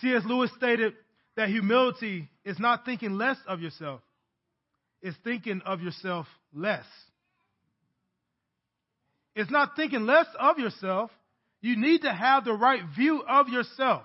C.S. 0.00 0.22
Lewis 0.24 0.50
stated 0.56 0.94
that 1.36 1.48
humility 1.48 2.28
is 2.44 2.58
not 2.58 2.84
thinking 2.84 3.12
less 3.12 3.36
of 3.46 3.60
yourself, 3.60 4.00
it's 5.02 5.16
thinking 5.22 5.60
of 5.64 5.80
yourself 5.80 6.26
less. 6.54 6.86
It's 9.36 9.50
not 9.50 9.74
thinking 9.74 10.06
less 10.06 10.26
of 10.38 10.58
yourself. 10.58 11.10
You 11.60 11.76
need 11.76 12.02
to 12.02 12.12
have 12.12 12.44
the 12.44 12.52
right 12.52 12.82
view 12.96 13.22
of 13.28 13.48
yourself. 13.48 14.02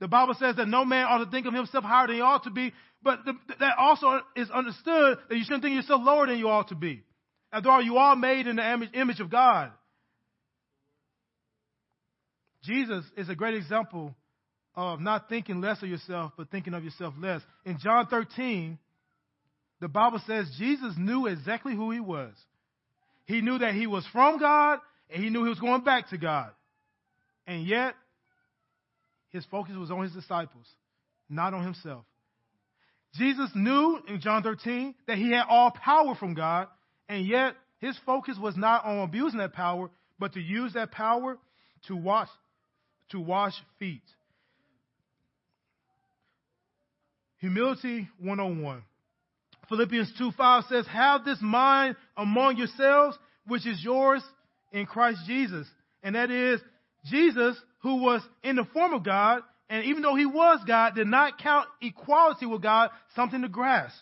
The 0.00 0.06
Bible 0.06 0.34
says 0.38 0.56
that 0.56 0.68
no 0.68 0.84
man 0.84 1.06
ought 1.08 1.24
to 1.24 1.30
think 1.30 1.46
of 1.46 1.54
himself 1.54 1.82
higher 1.82 2.06
than 2.06 2.16
he 2.16 2.22
ought 2.22 2.44
to 2.44 2.50
be, 2.50 2.72
but 3.02 3.24
the, 3.24 3.32
that 3.58 3.76
also 3.78 4.20
is 4.36 4.50
understood 4.50 5.18
that 5.28 5.36
you 5.36 5.42
shouldn't 5.44 5.64
think 5.64 5.74
yourself 5.74 6.02
lower 6.04 6.26
than 6.26 6.38
you 6.38 6.48
ought 6.48 6.68
to 6.68 6.74
be. 6.74 7.02
After 7.52 7.70
all, 7.70 7.82
you 7.82 7.96
are 7.96 8.14
made 8.14 8.46
in 8.46 8.56
the 8.56 8.88
image 8.94 9.20
of 9.20 9.30
God. 9.30 9.72
Jesus 12.64 13.04
is 13.16 13.28
a 13.28 13.34
great 13.34 13.54
example 13.54 14.14
of 14.74 15.00
not 15.00 15.28
thinking 15.28 15.60
less 15.60 15.82
of 15.82 15.88
yourself, 15.88 16.32
but 16.36 16.50
thinking 16.50 16.74
of 16.74 16.82
yourself 16.82 17.14
less. 17.18 17.42
In 17.64 17.78
John 17.78 18.06
13, 18.06 18.78
the 19.80 19.88
Bible 19.88 20.20
says 20.26 20.50
Jesus 20.58 20.94
knew 20.96 21.26
exactly 21.26 21.74
who 21.74 21.90
he 21.90 22.00
was. 22.00 22.32
He 23.26 23.40
knew 23.40 23.58
that 23.58 23.74
he 23.74 23.86
was 23.86 24.06
from 24.12 24.38
God, 24.38 24.80
and 25.10 25.22
he 25.22 25.30
knew 25.30 25.44
he 25.44 25.50
was 25.50 25.60
going 25.60 25.84
back 25.84 26.08
to 26.10 26.18
God. 26.18 26.50
And 27.46 27.66
yet, 27.66 27.94
his 29.28 29.44
focus 29.50 29.74
was 29.76 29.90
on 29.90 30.02
his 30.02 30.12
disciples, 30.12 30.66
not 31.28 31.54
on 31.54 31.64
himself. 31.64 32.04
Jesus 33.14 33.50
knew 33.54 34.00
in 34.08 34.20
John 34.20 34.42
13 34.42 34.94
that 35.06 35.18
he 35.18 35.30
had 35.30 35.44
all 35.48 35.70
power 35.70 36.14
from 36.14 36.34
God, 36.34 36.68
and 37.08 37.26
yet 37.26 37.54
his 37.78 37.96
focus 38.04 38.36
was 38.40 38.56
not 38.56 38.84
on 38.84 39.00
abusing 39.00 39.38
that 39.38 39.52
power, 39.52 39.90
but 40.18 40.32
to 40.32 40.40
use 40.40 40.72
that 40.74 40.90
power 40.90 41.38
to 41.86 41.96
wash 41.96 42.28
to 43.10 43.20
wash 43.20 43.54
feet. 43.78 44.02
Humility 47.38 48.08
101. 48.20 48.82
Philippians 49.68 50.12
2 50.18 50.32
5 50.36 50.64
says, 50.68 50.86
Have 50.86 51.24
this 51.24 51.38
mind 51.40 51.96
among 52.16 52.56
yourselves, 52.56 53.18
which 53.46 53.66
is 53.66 53.82
yours 53.82 54.22
in 54.72 54.86
Christ 54.86 55.20
Jesus. 55.26 55.66
And 56.02 56.14
that 56.14 56.30
is, 56.30 56.60
Jesus, 57.06 57.56
who 57.82 57.96
was 57.96 58.22
in 58.42 58.56
the 58.56 58.64
form 58.72 58.94
of 58.94 59.04
God, 59.04 59.42
and 59.68 59.84
even 59.84 60.02
though 60.02 60.16
he 60.16 60.26
was 60.26 60.60
God, 60.66 60.94
did 60.94 61.06
not 61.06 61.38
count 61.38 61.66
equality 61.80 62.46
with 62.46 62.62
God 62.62 62.90
something 63.14 63.42
to 63.42 63.48
grasp. 63.48 63.96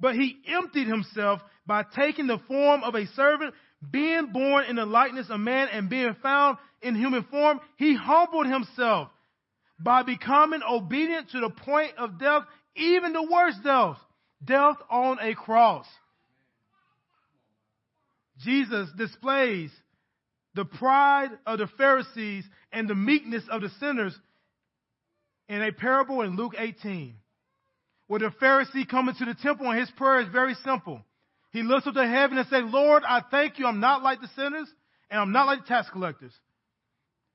But 0.00 0.14
he 0.14 0.36
emptied 0.48 0.86
himself 0.86 1.40
by 1.66 1.84
taking 1.94 2.26
the 2.26 2.38
form 2.48 2.82
of 2.82 2.94
a 2.94 3.06
servant, 3.08 3.54
being 3.88 4.32
born 4.32 4.64
in 4.64 4.76
the 4.76 4.86
likeness 4.86 5.28
of 5.30 5.40
man 5.40 5.68
and 5.72 5.88
being 5.88 6.16
found 6.22 6.58
in 6.82 6.94
human 6.94 7.24
form, 7.24 7.60
he 7.76 7.94
humbled 7.94 8.46
himself 8.46 9.08
by 9.78 10.02
becoming 10.02 10.60
obedient 10.68 11.30
to 11.30 11.40
the 11.40 11.50
point 11.50 11.92
of 11.98 12.18
death, 12.18 12.42
even 12.76 13.12
the 13.12 13.22
worst 13.22 13.58
death, 13.64 13.96
death 14.44 14.76
on 14.90 15.18
a 15.20 15.34
cross. 15.34 15.86
Jesus 18.38 18.88
displays 18.96 19.70
the 20.54 20.64
pride 20.64 21.30
of 21.46 21.58
the 21.58 21.66
Pharisees 21.78 22.44
and 22.72 22.88
the 22.88 22.94
meekness 22.94 23.44
of 23.50 23.62
the 23.62 23.68
sinners 23.80 24.18
in 25.48 25.62
a 25.62 25.72
parable 25.72 26.22
in 26.22 26.36
Luke 26.36 26.54
18, 26.56 27.14
where 28.06 28.20
the 28.20 28.32
Pharisee 28.40 28.88
comes 28.88 29.20
into 29.20 29.32
the 29.32 29.38
temple 29.40 29.68
and 29.68 29.78
his 29.78 29.90
prayer 29.92 30.20
is 30.20 30.28
very 30.28 30.54
simple. 30.64 31.02
He 31.52 31.62
looks 31.62 31.86
up 31.86 31.94
to 31.94 32.06
heaven 32.06 32.38
and 32.38 32.46
says, 32.48 32.62
Lord, 32.66 33.02
I 33.06 33.22
thank 33.30 33.58
you. 33.58 33.66
I'm 33.66 33.80
not 33.80 34.02
like 34.02 34.20
the 34.20 34.28
sinners 34.36 34.68
and 35.10 35.20
I'm 35.20 35.32
not 35.32 35.46
like 35.46 35.62
the 35.62 35.66
tax 35.66 35.90
collectors. 35.90 36.32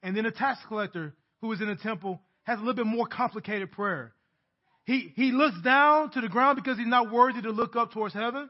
And 0.03 0.15
then 0.15 0.23
the 0.23 0.31
tax 0.31 0.59
collector 0.67 1.13
who 1.41 1.51
is 1.51 1.61
in 1.61 1.67
the 1.67 1.75
temple 1.75 2.21
has 2.43 2.57
a 2.57 2.61
little 2.61 2.75
bit 2.75 2.85
more 2.85 3.07
complicated 3.07 3.71
prayer. 3.71 4.13
He, 4.85 5.11
he 5.15 5.31
looks 5.31 5.59
down 5.63 6.11
to 6.11 6.21
the 6.21 6.29
ground 6.29 6.57
because 6.57 6.77
he's 6.77 6.87
not 6.87 7.11
worthy 7.11 7.41
to 7.41 7.49
look 7.49 7.75
up 7.75 7.91
towards 7.91 8.13
heaven. 8.13 8.49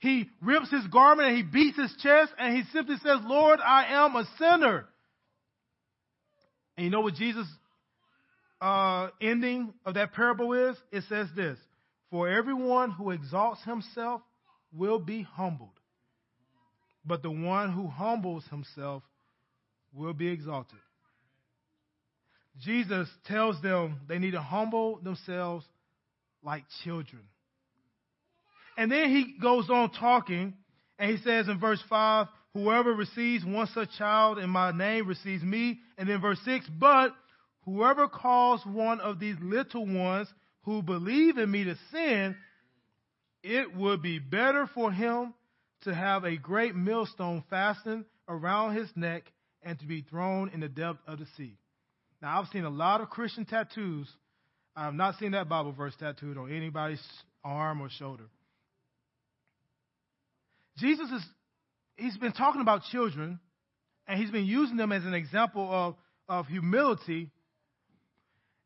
He 0.00 0.28
rips 0.42 0.70
his 0.70 0.86
garment 0.86 1.28
and 1.28 1.36
he 1.36 1.42
beats 1.42 1.78
his 1.78 1.94
chest 2.02 2.32
and 2.38 2.56
he 2.56 2.62
simply 2.72 2.96
says, 2.96 3.18
Lord, 3.24 3.60
I 3.60 3.86
am 3.94 4.16
a 4.16 4.26
sinner. 4.38 4.86
And 6.76 6.84
you 6.84 6.90
know 6.90 7.00
what 7.00 7.14
Jesus' 7.14 7.46
uh, 8.60 9.08
ending 9.20 9.72
of 9.84 9.94
that 9.94 10.12
parable 10.12 10.52
is? 10.52 10.76
It 10.90 11.04
says 11.08 11.28
this 11.36 11.58
For 12.10 12.28
everyone 12.28 12.90
who 12.90 13.10
exalts 13.10 13.62
himself 13.64 14.22
will 14.72 14.98
be 14.98 15.22
humbled. 15.22 15.70
But 17.04 17.22
the 17.22 17.30
one 17.30 17.72
who 17.72 17.86
humbles 17.86 18.44
himself 18.50 19.02
will 19.94 20.12
be 20.12 20.28
exalted. 20.28 20.78
Jesus 22.60 23.08
tells 23.26 23.60
them 23.62 24.00
they 24.08 24.18
need 24.18 24.32
to 24.32 24.40
humble 24.40 24.98
themselves 25.00 25.64
like 26.42 26.64
children. 26.84 27.22
And 28.76 28.90
then 28.90 29.10
he 29.10 29.36
goes 29.40 29.70
on 29.70 29.90
talking, 29.90 30.54
and 30.98 31.10
he 31.10 31.16
says 31.18 31.48
in 31.48 31.58
verse 31.58 31.82
5 31.88 32.26
Whoever 32.54 32.92
receives 32.92 33.44
one 33.44 33.66
such 33.74 33.90
child 33.98 34.38
in 34.38 34.48
my 34.48 34.70
name 34.70 35.08
receives 35.08 35.42
me. 35.42 35.80
And 35.98 36.08
then 36.08 36.20
verse 36.20 36.38
6 36.44 36.66
But 36.78 37.12
whoever 37.64 38.06
calls 38.06 38.64
one 38.64 39.00
of 39.00 39.18
these 39.18 39.34
little 39.42 39.86
ones 39.86 40.28
who 40.62 40.80
believe 40.80 41.36
in 41.36 41.50
me 41.50 41.64
to 41.64 41.74
sin, 41.90 42.36
it 43.42 43.74
would 43.76 44.02
be 44.02 44.20
better 44.20 44.68
for 44.72 44.92
him 44.92 45.34
to 45.82 45.94
have 45.94 46.24
a 46.24 46.36
great 46.36 46.76
millstone 46.76 47.42
fastened 47.50 48.04
around 48.28 48.76
his 48.76 48.88
neck 48.94 49.24
and 49.64 49.78
to 49.80 49.86
be 49.86 50.02
thrown 50.02 50.50
in 50.50 50.60
the 50.60 50.68
depth 50.68 51.00
of 51.06 51.18
the 51.18 51.26
sea. 51.36 51.56
Now, 52.22 52.40
I've 52.40 52.48
seen 52.48 52.64
a 52.64 52.70
lot 52.70 53.00
of 53.00 53.10
Christian 53.10 53.44
tattoos. 53.44 54.08
I 54.76 54.84
have 54.84 54.94
not 54.94 55.18
seen 55.18 55.32
that 55.32 55.48
Bible 55.48 55.72
verse 55.72 55.94
tattooed 55.98 56.36
on 56.36 56.52
anybody's 56.52 57.02
arm 57.44 57.80
or 57.80 57.88
shoulder. 57.90 58.24
Jesus 60.78 61.10
is, 61.10 61.24
he's 61.96 62.16
been 62.16 62.32
talking 62.32 62.60
about 62.60 62.82
children, 62.90 63.38
and 64.06 64.20
he's 64.20 64.30
been 64.30 64.46
using 64.46 64.76
them 64.76 64.92
as 64.92 65.04
an 65.04 65.14
example 65.14 65.68
of, 65.70 65.96
of 66.28 66.46
humility. 66.46 67.30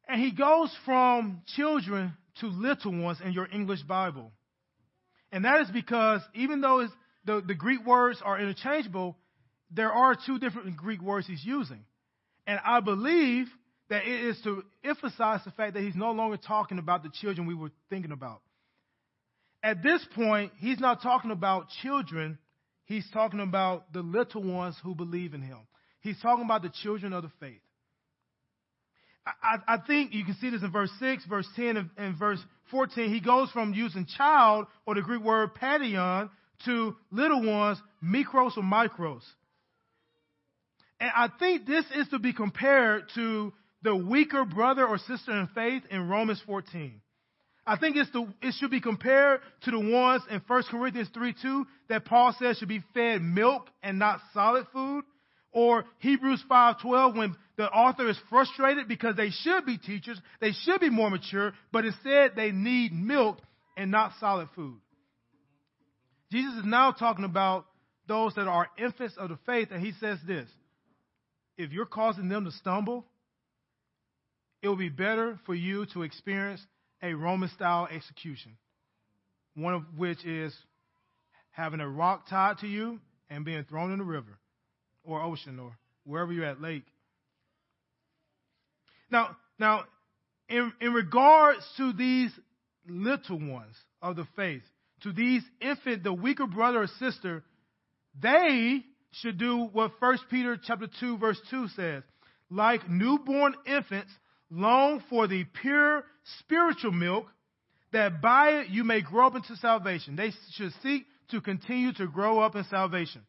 And 0.08 0.20
he 0.20 0.32
goes 0.32 0.74
from 0.84 1.42
children 1.56 2.14
to 2.40 2.46
little 2.46 2.96
ones 3.02 3.18
in 3.22 3.32
your 3.32 3.48
English 3.52 3.82
Bible. 3.82 4.32
And 5.30 5.44
that 5.44 5.60
is 5.60 5.68
because 5.70 6.22
even 6.34 6.60
though 6.60 6.88
the, 7.26 7.42
the 7.46 7.54
Greek 7.54 7.84
words 7.84 8.20
are 8.24 8.40
interchangeable, 8.40 9.16
there 9.70 9.92
are 9.92 10.16
two 10.26 10.38
different 10.38 10.76
Greek 10.76 11.00
words 11.00 11.26
he's 11.26 11.44
using. 11.44 11.84
And 12.46 12.58
I 12.64 12.80
believe 12.80 13.46
that 13.90 14.06
it 14.06 14.24
is 14.24 14.40
to 14.44 14.62
emphasize 14.84 15.40
the 15.44 15.50
fact 15.50 15.74
that 15.74 15.82
he's 15.82 15.96
no 15.96 16.12
longer 16.12 16.36
talking 16.36 16.78
about 16.78 17.02
the 17.02 17.10
children 17.20 17.46
we 17.46 17.54
were 17.54 17.70
thinking 17.90 18.12
about. 18.12 18.40
At 19.62 19.82
this 19.82 20.04
point, 20.14 20.52
he's 20.58 20.78
not 20.78 21.02
talking 21.02 21.30
about 21.30 21.66
children, 21.82 22.38
he's 22.84 23.06
talking 23.12 23.40
about 23.40 23.92
the 23.92 24.00
little 24.00 24.42
ones 24.42 24.76
who 24.82 24.94
believe 24.94 25.34
in 25.34 25.42
him. 25.42 25.58
He's 26.00 26.20
talking 26.20 26.44
about 26.44 26.62
the 26.62 26.70
children 26.82 27.12
of 27.12 27.22
the 27.22 27.30
faith. 27.40 27.60
I, 29.42 29.56
I 29.66 29.78
think 29.86 30.14
you 30.14 30.24
can 30.24 30.36
see 30.40 30.50
this 30.50 30.62
in 30.62 30.70
verse 30.70 30.90
6, 31.00 31.26
verse 31.26 31.46
10, 31.56 31.76
and, 31.76 31.90
and 31.98 32.18
verse 32.18 32.38
14. 32.70 33.12
He 33.12 33.20
goes 33.20 33.50
from 33.50 33.74
using 33.74 34.06
child, 34.16 34.66
or 34.86 34.94
the 34.94 35.02
Greek 35.02 35.22
word 35.22 35.50
paidion, 35.54 36.30
to 36.64 36.96
little 37.10 37.44
ones, 37.44 37.78
mikros 38.02 38.56
or 38.56 38.62
micros. 38.62 39.22
And 41.00 41.10
I 41.14 41.28
think 41.38 41.66
this 41.66 41.84
is 41.94 42.08
to 42.08 42.18
be 42.18 42.32
compared 42.32 43.04
to 43.14 43.52
the 43.82 43.94
weaker 43.94 44.44
brother 44.44 44.86
or 44.86 44.98
sister 44.98 45.32
in 45.32 45.48
faith 45.54 45.82
in 45.90 46.08
Romans 46.08 46.42
14. 46.46 47.00
I 47.66 47.76
think 47.76 47.96
it's 47.96 48.10
the, 48.12 48.26
it 48.40 48.54
should 48.58 48.70
be 48.70 48.80
compared 48.80 49.40
to 49.64 49.70
the 49.70 49.78
ones 49.78 50.22
in 50.30 50.40
1 50.46 50.62
Corinthians 50.70 51.10
3 51.12 51.34
2 51.40 51.66
that 51.90 52.06
Paul 52.06 52.34
says 52.38 52.56
should 52.56 52.68
be 52.68 52.82
fed 52.94 53.20
milk 53.20 53.68
and 53.82 53.98
not 53.98 54.20
solid 54.32 54.66
food. 54.72 55.04
Or 55.52 55.84
Hebrews 55.98 56.42
5:12 56.50 57.16
when 57.16 57.36
the 57.56 57.68
author 57.68 58.08
is 58.08 58.18
frustrated 58.30 58.88
because 58.88 59.16
they 59.16 59.30
should 59.30 59.66
be 59.66 59.76
teachers, 59.76 60.20
they 60.40 60.52
should 60.52 60.80
be 60.80 60.90
more 60.90 61.10
mature, 61.10 61.52
but 61.72 61.84
instead 61.84 62.36
they 62.36 62.52
need 62.52 62.92
milk 62.92 63.38
and 63.76 63.90
not 63.90 64.12
solid 64.18 64.48
food. 64.54 64.78
Jesus 66.32 66.54
is 66.54 66.64
now 66.64 66.92
talking 66.92 67.24
about 67.24 67.66
those 68.06 68.34
that 68.34 68.46
are 68.46 68.68
infants 68.78 69.16
of 69.18 69.28
the 69.28 69.38
faith 69.44 69.68
and 69.70 69.84
he 69.84 69.92
says 70.00 70.18
this. 70.26 70.48
If 71.58 71.72
you're 71.72 71.86
causing 71.86 72.28
them 72.28 72.44
to 72.44 72.52
stumble, 72.52 73.04
it 74.62 74.68
will 74.68 74.76
be 74.76 74.88
better 74.88 75.38
for 75.44 75.54
you 75.54 75.86
to 75.86 76.02
experience 76.04 76.64
a 77.02 77.12
Roman 77.12 77.48
style 77.50 77.88
execution. 77.90 78.56
One 79.54 79.74
of 79.74 79.82
which 79.96 80.24
is 80.24 80.54
having 81.50 81.80
a 81.80 81.88
rock 81.88 82.28
tied 82.28 82.58
to 82.58 82.68
you 82.68 83.00
and 83.28 83.44
being 83.44 83.64
thrown 83.64 83.92
in 83.92 83.98
the 83.98 84.04
river 84.04 84.38
or 85.02 85.20
ocean 85.20 85.58
or 85.58 85.76
wherever 86.04 86.32
you're 86.32 86.44
at 86.44 86.60
lake. 86.60 86.84
Now, 89.10 89.36
now, 89.58 89.84
in, 90.48 90.72
in 90.80 90.92
regards 90.92 91.66
to 91.76 91.92
these 91.92 92.30
little 92.88 93.38
ones 93.38 93.74
of 94.00 94.14
the 94.14 94.26
faith, 94.36 94.62
to 95.02 95.12
these 95.12 95.42
infant, 95.60 96.04
the 96.04 96.12
weaker 96.12 96.46
brother 96.46 96.82
or 96.82 96.86
sister, 96.98 97.42
they 98.20 98.82
should 99.12 99.38
do 99.38 99.68
what 99.72 99.92
1 100.00 100.18
Peter 100.30 100.58
chapter 100.62 100.88
2 101.00 101.18
verse 101.18 101.40
2 101.50 101.68
says. 101.68 102.02
Like 102.50 102.88
newborn 102.88 103.54
infants, 103.66 104.12
long 104.50 105.02
for 105.10 105.26
the 105.26 105.44
pure 105.60 106.04
spiritual 106.40 106.92
milk, 106.92 107.26
that 107.92 108.20
by 108.20 108.50
it 108.60 108.68
you 108.68 108.84
may 108.84 109.00
grow 109.00 109.26
up 109.26 109.34
into 109.34 109.56
salvation. 109.56 110.16
They 110.16 110.32
should 110.52 110.72
seek 110.82 111.06
to 111.30 111.40
continue 111.40 111.92
to 111.94 112.06
grow 112.06 112.40
up 112.40 112.56
in 112.56 112.64
salvation. 112.64 113.22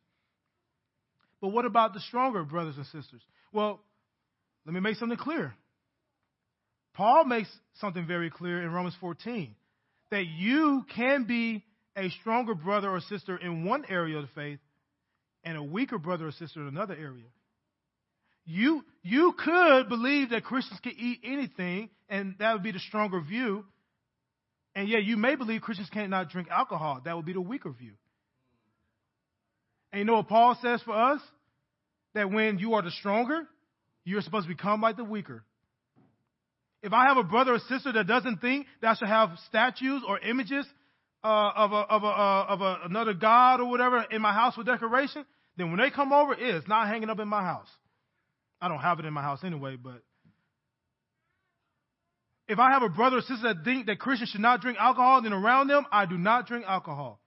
But 1.42 1.50
what 1.50 1.66
about 1.66 1.94
the 1.94 2.00
stronger 2.02 2.44
brothers 2.44 2.76
and 2.78 2.86
sisters? 2.86 3.22
Well, 3.54 3.80
let 4.66 4.74
me 4.74 4.82
make 4.82 4.98
something 4.98 5.18
clear. 5.18 5.54
Paul 6.94 7.26
makes 7.26 7.50
something 7.80 8.06
very 8.06 8.30
clear 8.30 8.62
in 8.62 8.72
Romans 8.72 8.96
14 9.00 9.56
that 10.12 10.26
you 10.26 10.86
can 10.96 11.26
be 11.26 11.64
a 11.96 12.10
stronger 12.22 12.56
brother 12.56 12.90
or 12.90 13.00
sister 13.02 13.38
in 13.38 13.64
one 13.64 13.86
area 13.90 14.18
of 14.18 14.24
the 14.24 14.30
faith 14.36 14.60
and 15.44 15.58
a 15.58 15.64
weaker 15.64 15.98
brother 15.98 16.28
or 16.28 16.32
sister 16.32 16.62
in 16.62 16.68
another 16.68 16.94
area. 16.94 17.26
You, 18.46 18.84
you 19.04 19.34
could 19.38 19.90
believe 19.90 20.32
that 20.32 20.44
Christians 20.44 20.80
can 20.82 20.94
eat 20.98 21.20
anything, 21.24 21.90
and 22.10 22.36
that 22.40 22.54
would 22.54 22.64
be 22.64 22.72
the 22.72 22.80
stronger 22.80 23.22
view. 23.22 23.66
And 24.76 24.90
yet, 24.90 25.04
you 25.04 25.18
may 25.18 25.36
believe 25.36 25.62
Christians 25.62 25.90
cannot 25.92 26.30
drink 26.30 26.48
alcohol. 26.50 27.02
That 27.06 27.16
would 27.16 27.26
be 27.26 27.34
the 27.34 27.42
weaker 27.42 27.70
view. 27.70 27.94
And 29.92 30.00
you 30.00 30.06
know 30.06 30.16
what 30.16 30.28
Paul 30.28 30.58
says 30.62 30.82
for 30.84 30.94
us? 30.94 31.22
That 32.14 32.32
when 32.32 32.60
you 32.60 32.74
are 32.74 32.82
the 32.82 32.92
stronger, 32.92 33.48
you're 34.04 34.22
supposed 34.22 34.48
to 34.48 34.54
become 34.54 34.82
like 34.82 34.98
the 34.98 35.04
weaker. 35.04 35.44
If 36.82 36.94
I 36.94 37.08
have 37.08 37.18
a 37.18 37.24
brother 37.24 37.54
or 37.54 37.60
sister 37.60 37.92
that 37.92 38.08
doesn't 38.08 38.42
think 38.42 38.66
that 38.82 38.90
I 38.90 38.96
should 38.96 39.10
have 39.10 39.32
statues 39.48 40.02
or 40.08 40.18
images 40.20 40.66
uh, 41.24 41.52
of, 41.56 41.72
a, 41.72 41.76
of, 41.76 42.04
a, 42.04 42.08
uh, 42.08 42.46
of 42.50 42.62
a, 42.62 42.80
another 42.86 43.14
god 43.14 43.60
or 43.60 43.70
whatever 43.70 44.06
in 44.10 44.22
my 44.22 44.34
house 44.34 44.56
for 44.56 44.64
decoration, 44.64 45.26
then 45.58 45.72
when 45.72 45.80
they 45.80 45.90
come 45.90 46.14
over, 46.14 46.34
it 46.34 46.56
is 46.56 46.64
not 46.68 46.88
hanging 46.88 47.10
up 47.10 47.20
in 47.20 47.28
my 47.28 47.42
house. 47.44 47.68
I 48.62 48.68
don't 48.68 48.80
have 48.80 49.00
it 49.00 49.06
in 49.06 49.14
my 49.14 49.22
house 49.22 49.44
anyway, 49.44 49.76
but 49.76 50.02
if 52.48 52.58
I 52.58 52.72
have 52.72 52.82
a 52.82 52.90
brother 52.90 53.18
or 53.18 53.22
sister 53.22 53.54
that 53.54 53.64
think 53.64 53.86
that 53.86 54.00
Christians 54.00 54.32
should 54.32 54.42
not 54.42 54.62
drink 54.62 54.78
alcohol, 54.80 55.22
then 55.22 55.34
around 55.34 55.68
them, 55.68 55.86
I 55.92 56.06
do 56.06 56.18
not 56.18 56.48
drink 56.48 56.66
alcohol. 56.68 57.20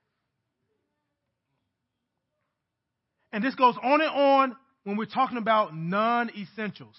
And 3.32 3.42
this 3.42 3.54
goes 3.54 3.76
on 3.82 4.00
and 4.00 4.10
on 4.10 4.56
when 4.84 4.96
we're 4.96 5.06
talking 5.06 5.38
about 5.38 5.74
non 5.76 6.30
essentials. 6.30 6.96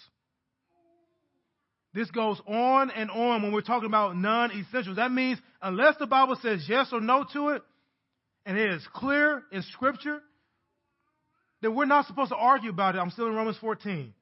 This 1.93 2.09
goes 2.09 2.41
on 2.47 2.89
and 2.89 3.11
on 3.11 3.43
when 3.43 3.51
we're 3.51 3.61
talking 3.61 3.87
about 3.87 4.17
non 4.17 4.51
essentials. 4.51 4.97
That 4.97 5.11
means 5.11 5.39
unless 5.61 5.95
the 5.99 6.07
Bible 6.07 6.37
says 6.41 6.65
yes 6.67 6.89
or 6.91 6.99
no 6.99 7.25
to 7.33 7.49
it, 7.49 7.61
and 8.45 8.57
it 8.57 8.71
is 8.71 8.87
clear 8.93 9.43
in 9.51 9.61
Scripture, 9.73 10.19
then 11.61 11.75
we're 11.75 11.85
not 11.85 12.07
supposed 12.07 12.31
to 12.31 12.35
argue 12.35 12.71
about 12.71 12.95
it. 12.95 12.99
I'm 12.99 13.11
still 13.11 13.27
in 13.27 13.35
Romans 13.35 13.57
14. 13.61 14.13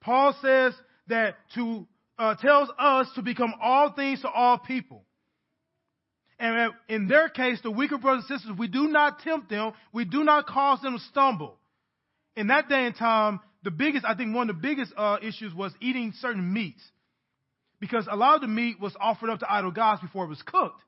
Paul 0.00 0.36
says 0.42 0.74
that 1.08 1.36
to 1.54 1.86
uh, 2.18 2.34
tells 2.36 2.68
us 2.78 3.08
to 3.16 3.22
become 3.22 3.54
all 3.60 3.92
things 3.92 4.22
to 4.22 4.28
all 4.28 4.58
people. 4.58 5.04
And 6.38 6.72
in 6.88 7.06
their 7.06 7.28
case, 7.28 7.60
the 7.62 7.70
weaker 7.70 7.98
brothers 7.98 8.24
and 8.28 8.38
sisters, 8.38 8.58
we 8.58 8.68
do 8.68 8.88
not 8.88 9.20
tempt 9.20 9.50
them. 9.50 9.72
We 9.92 10.04
do 10.04 10.24
not 10.24 10.46
cause 10.46 10.80
them 10.80 10.94
to 10.94 11.04
stumble. 11.04 11.58
In 12.36 12.48
that 12.48 12.68
day 12.68 12.86
and 12.86 12.96
time, 12.96 13.40
the 13.64 13.70
biggest, 13.70 14.04
I 14.04 14.14
think 14.14 14.34
one 14.34 14.48
of 14.48 14.56
the 14.56 14.62
biggest 14.62 14.92
uh, 14.96 15.16
issues 15.22 15.52
was 15.54 15.72
eating 15.80 16.12
certain 16.20 16.52
meats. 16.52 16.82
Because 17.80 18.06
a 18.10 18.16
lot 18.16 18.36
of 18.36 18.40
the 18.42 18.48
meat 18.48 18.80
was 18.80 18.94
offered 19.00 19.30
up 19.30 19.40
to 19.40 19.52
idol 19.52 19.72
gods 19.72 20.00
before 20.00 20.24
it 20.24 20.28
was 20.28 20.42
cooked. 20.42 20.80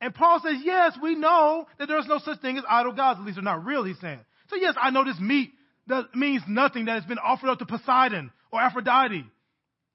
And 0.00 0.14
Paul 0.14 0.40
says, 0.44 0.56
yes, 0.62 0.96
we 1.02 1.14
know 1.14 1.66
that 1.78 1.86
there's 1.86 2.06
no 2.06 2.18
such 2.18 2.40
thing 2.40 2.58
as 2.58 2.64
idol 2.68 2.92
gods. 2.92 3.18
At 3.18 3.24
least 3.24 3.36
they're 3.36 3.42
not 3.42 3.64
real, 3.64 3.84
he's 3.84 3.98
saying. 4.00 4.20
So 4.50 4.56
yes, 4.56 4.74
I 4.80 4.90
know 4.90 5.04
this 5.04 5.18
meat 5.18 5.50
that 5.88 6.14
means 6.14 6.42
nothing 6.46 6.84
that 6.84 6.92
has 6.92 7.04
been 7.04 7.18
offered 7.18 7.48
up 7.48 7.58
to 7.58 7.66
Poseidon 7.66 8.30
or 8.52 8.60
Aphrodite. 8.60 9.24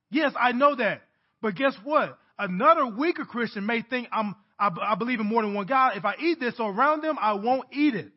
Yes, 0.09 0.33
I 0.39 0.51
know 0.51 0.75
that. 0.75 1.01
But 1.41 1.55
guess 1.55 1.75
what? 1.83 2.17
Another 2.37 2.87
weaker 2.87 3.25
Christian 3.25 3.65
may 3.65 3.81
think 3.81 4.07
I'm 4.11 4.35
I, 4.59 4.69
I 4.81 4.95
believe 4.95 5.19
in 5.19 5.25
more 5.25 5.41
than 5.41 5.53
one 5.53 5.65
God. 5.65 5.97
If 5.97 6.05
I 6.05 6.15
eat 6.19 6.39
this 6.39 6.55
around 6.59 7.01
them, 7.01 7.17
I 7.19 7.33
won't 7.33 7.67
eat 7.73 7.95
it. 7.95 8.11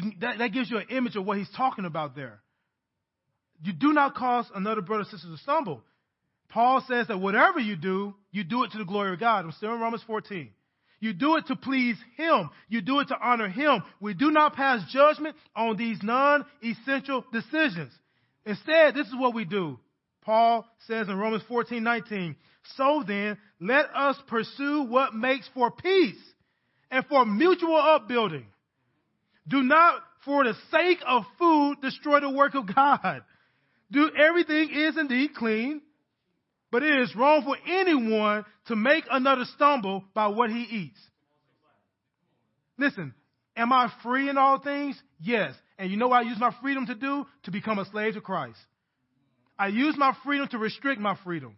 Can, 0.00 0.16
that, 0.20 0.38
that 0.38 0.52
gives 0.52 0.70
you 0.70 0.78
an 0.78 0.86
image 0.90 1.16
of 1.16 1.24
what 1.24 1.38
he's 1.38 1.50
talking 1.56 1.84
about 1.84 2.14
there. 2.14 2.40
You 3.62 3.72
do 3.72 3.92
not 3.92 4.14
cause 4.14 4.46
another 4.54 4.82
brother 4.82 5.02
or 5.02 5.06
sister 5.06 5.28
to 5.28 5.36
stumble. 5.38 5.82
Paul 6.48 6.84
says 6.86 7.08
that 7.08 7.18
whatever 7.18 7.58
you 7.58 7.76
do, 7.76 8.14
you 8.30 8.44
do 8.44 8.64
it 8.64 8.72
to 8.72 8.78
the 8.78 8.84
glory 8.84 9.12
of 9.12 9.20
God. 9.20 9.44
I'm 9.44 9.52
still 9.52 9.74
in 9.74 9.80
Romans 9.80 10.02
14. 10.06 10.50
You 11.00 11.12
do 11.12 11.36
it 11.36 11.46
to 11.48 11.56
please 11.56 11.96
Him. 12.16 12.50
You 12.68 12.80
do 12.80 13.00
it 13.00 13.08
to 13.08 13.18
honor 13.20 13.48
Him. 13.48 13.82
We 14.00 14.14
do 14.14 14.30
not 14.30 14.54
pass 14.54 14.90
judgment 14.90 15.36
on 15.54 15.76
these 15.76 15.98
non-essential 16.02 17.24
decisions. 17.32 17.92
Instead, 18.46 18.94
this 18.94 19.06
is 19.06 19.14
what 19.16 19.34
we 19.34 19.44
do. 19.44 19.78
Paul 20.22 20.66
says 20.86 21.08
in 21.08 21.16
Romans 21.16 21.42
14, 21.48 21.82
19, 21.82 22.36
so 22.76 23.04
then, 23.06 23.36
let 23.60 23.86
us 23.94 24.16
pursue 24.26 24.84
what 24.84 25.14
makes 25.14 25.48
for 25.52 25.70
peace 25.70 26.16
and 26.90 27.04
for 27.06 27.26
mutual 27.26 27.76
upbuilding. 27.76 28.46
Do 29.46 29.62
not, 29.62 30.00
for 30.24 30.44
the 30.44 30.54
sake 30.70 30.98
of 31.06 31.24
food, 31.38 31.76
destroy 31.82 32.20
the 32.20 32.30
work 32.30 32.54
of 32.54 32.74
God. 32.74 33.22
Do 33.90 34.10
everything 34.16 34.70
is 34.72 34.96
indeed 34.96 35.34
clean, 35.34 35.82
but 36.70 36.82
it 36.82 36.98
is 37.00 37.14
wrong 37.14 37.44
for 37.44 37.56
anyone 37.70 38.44
to 38.66 38.76
make 38.76 39.04
another 39.10 39.44
stumble 39.54 40.04
by 40.14 40.28
what 40.28 40.50
he 40.50 40.62
eats. 40.62 40.98
Listen, 42.78 43.14
am 43.56 43.72
I 43.72 43.92
free 44.02 44.28
in 44.28 44.38
all 44.38 44.58
things? 44.58 45.00
Yes. 45.20 45.54
And 45.78 45.90
you 45.90 45.96
know 45.96 46.08
what 46.08 46.24
I 46.24 46.28
use 46.28 46.38
my 46.38 46.54
freedom 46.62 46.86
to 46.86 46.94
do? 46.94 47.26
To 47.44 47.50
become 47.50 47.78
a 47.78 47.84
slave 47.90 48.14
to 48.14 48.20
Christ. 48.20 48.58
I 49.58 49.68
use 49.68 49.94
my 49.96 50.16
freedom 50.24 50.48
to 50.48 50.58
restrict 50.58 51.00
my 51.00 51.16
freedom. 51.22 51.56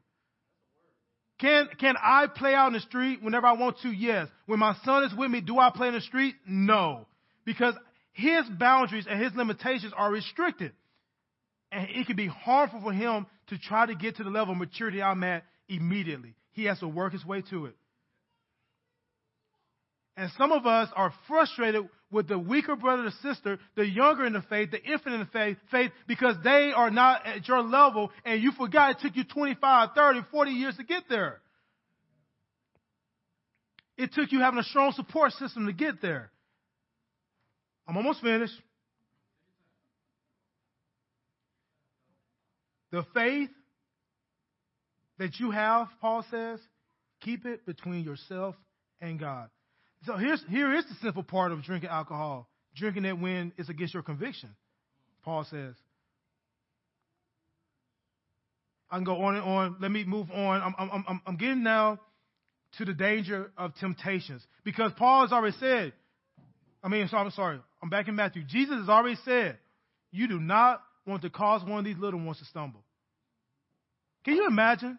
Can, 1.38 1.68
can 1.79 1.96
I 2.03 2.27
play 2.27 2.55
out 2.55 2.68
in 2.68 2.72
the 2.72 2.81
street 2.81 3.22
whenever 3.22 3.46
I 3.46 3.53
want 3.53 3.79
to? 3.83 3.88
Yes. 3.90 4.29
When 4.46 4.59
my 4.59 4.75
son 4.85 5.05
is 5.05 5.14
with 5.14 5.31
me, 5.31 5.40
do 5.40 5.59
I 5.59 5.70
play 5.75 5.88
in 5.88 5.94
the 5.94 6.01
street? 6.01 6.35
No. 6.46 7.07
Because 7.47 7.75
his 8.13 8.45
boundaries 8.59 9.07
and 9.09 9.23
his 9.23 9.33
limitations 9.35 9.95
are 9.97 10.11
restricted. 10.11 10.73
And 11.73 11.89
it 11.89 12.07
can 12.07 12.17
be 12.17 12.27
harmful 12.27 12.83
for 12.83 12.93
him 12.93 13.27
to 13.49 13.59
try 13.59 13.87
to 13.87 13.95
get 13.95 14.17
to 14.17 14.25
the 14.25 14.31
level 14.31 14.53
of 14.53 14.59
maturity 14.59 15.03
I'm 15.03 15.25
at 15.25 15.45
immediately. 15.69 16.35
He 16.53 16.65
has 16.65 16.79
to 16.81 16.89
work 16.89 17.13
his 17.13 17.25
way 17.25 17.43
to 17.51 17.67
it. 17.67 17.77
And 20.17 20.31
some 20.39 20.53
of 20.53 20.67
us 20.67 20.89
are 20.97 21.13
frustrated 21.29 21.89
with 22.11 22.29
the 22.29 22.39
weaker 22.39 22.77
brother 22.77 23.07
or 23.07 23.11
sister, 23.23 23.59
the 23.75 23.87
younger 23.87 24.25
in 24.25 24.33
the 24.33 24.43
faith, 24.49 24.71
the 24.71 24.83
infant 24.83 25.15
in 25.15 25.21
the 25.21 25.27
faith, 25.27 25.59
faith, 25.71 25.91
because 26.07 26.37
they 26.43 26.73
are 26.75 26.91
not 26.91 27.27
at 27.27 27.47
your 27.47 27.63
level 27.63 28.11
and 28.25 28.43
you 28.43 28.53
forgot 28.53 28.93
it 28.93 28.99
took 29.01 29.17
you 29.17 29.25
25, 29.25 29.91
30, 29.95 30.21
40 30.31 30.51
years 30.53 30.77
to 30.77 30.85
get 30.85 31.03
there. 31.11 31.41
It 33.99 34.13
took 34.15 34.33
you 34.33 34.41
having 34.41 34.59
a 34.59 34.65
strong 34.65 34.93
support 34.93 35.33
system 35.33 35.67
to 35.67 35.73
get 35.73 36.01
there. 36.01 36.31
I'm 37.87 37.96
almost 37.96 38.20
finished. 38.20 38.55
The 42.90 43.05
faith 43.14 43.51
that 45.18 45.38
you 45.38 45.51
have, 45.51 45.88
Paul 46.01 46.25
says, 46.31 46.61
keep 47.20 47.46
it 47.46 47.66
between 47.66 48.05
yourself 48.05 48.55
and 49.01 49.18
God. 49.18 49.49
So 50.05 50.16
here's 50.16 50.42
here 50.49 50.75
is 50.75 50.85
the 50.85 50.94
simple 51.03 51.22
part 51.22 51.53
of 51.53 51.62
drinking 51.62 51.90
alcohol. 51.90 52.49
Drinking 52.77 53.05
it 53.07 53.18
when 53.18 53.53
it's 53.57 53.68
against 53.68 53.94
your 53.94 54.03
conviction. 54.03 54.51
Paul 55.25 55.44
says. 55.51 55.75
I 58.90 58.96
can 58.96 59.05
go 59.05 59.22
on 59.22 59.35
and 59.35 59.44
on. 59.44 59.77
Let 59.81 59.90
me 59.90 60.05
move 60.05 60.31
on. 60.31 60.61
I'm, 60.61 60.75
I'm, 60.79 61.05
I'm, 61.09 61.20
I'm 61.27 61.37
getting 61.37 61.62
now 61.62 61.99
to 62.79 62.85
the 62.85 62.94
danger 62.94 63.51
of 63.57 63.75
temptations 63.77 64.42
because 64.64 64.92
Paul 64.96 65.22
has 65.22 65.33
already 65.33 65.57
said, 65.59 65.92
I 66.87 66.88
mean, 66.88 67.09
I'm 67.12 67.31
sorry, 67.33 67.59
I'm 67.83 67.90
back 67.90 68.07
in 68.07 68.14
Matthew. 68.14 68.44
Jesus 68.44 68.79
has 68.79 68.88
already 68.88 69.18
said, 69.25 69.59
you 70.12 70.29
do 70.29 70.38
not 70.38 70.81
want 71.05 71.22
to 71.22 71.31
cause 71.31 71.64
one 71.64 71.81
of 71.81 71.85
these 71.85 71.99
little 71.99 72.20
ones 72.20 72.38
to 72.38 72.44
stumble. 72.44 72.85
Can 74.25 74.37
you 74.37 74.46
imagine? 74.46 74.96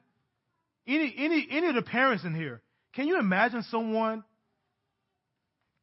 Any, 0.85 1.15
any, 1.17 1.47
any 1.49 1.67
of 1.67 1.75
the 1.75 1.81
parents 1.81 2.25
in 2.25 2.35
here, 2.35 2.61
can 2.93 3.07
you 3.07 3.17
imagine 3.17 3.63
someone 3.71 4.25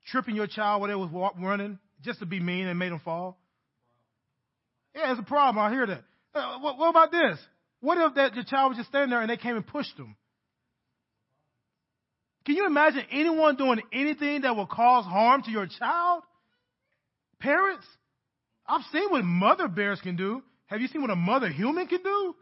tripping 0.08 0.36
your 0.36 0.46
child 0.46 0.82
while 0.82 0.90
they 0.90 0.94
was 0.94 1.10
walk, 1.10 1.36
running 1.40 1.78
just 2.02 2.18
to 2.18 2.26
be 2.26 2.38
mean 2.38 2.66
and 2.66 2.78
made 2.78 2.92
them 2.92 3.00
fall? 3.02 3.38
Yeah, 4.94 5.10
it's 5.10 5.20
a 5.20 5.24
problem. 5.24 5.64
I 5.64 5.70
hear 5.70 5.86
that. 5.86 6.02
Uh, 6.34 6.58
what, 6.58 6.76
what, 6.76 6.90
about 6.90 7.12
this? 7.12 7.38
What 7.80 7.96
if 7.96 8.14
that 8.16 8.34
your 8.34 8.44
child 8.44 8.72
was 8.72 8.76
just 8.76 8.90
standing 8.90 9.08
there 9.08 9.22
and 9.22 9.30
they 9.30 9.38
came 9.38 9.56
and 9.56 9.66
pushed 9.66 9.96
them? 9.96 10.16
Can 12.44 12.56
you 12.56 12.66
imagine 12.66 13.02
anyone 13.10 13.56
doing 13.56 13.80
anything 13.92 14.42
that 14.42 14.54
will 14.54 14.66
cause 14.66 15.04
harm 15.04 15.42
to 15.42 15.50
your 15.50 15.66
child? 15.66 16.22
Parents? 17.40 17.86
I've 18.66 18.82
seen 18.92 19.10
what 19.10 19.24
mother 19.24 19.68
bears 19.68 20.00
can 20.00 20.16
do. 20.16 20.42
Have 20.66 20.80
you 20.80 20.88
seen 20.88 21.02
what 21.02 21.10
a 21.10 21.16
mother 21.16 21.48
human 21.48 21.86
can 21.86 22.02
do? 22.02 22.34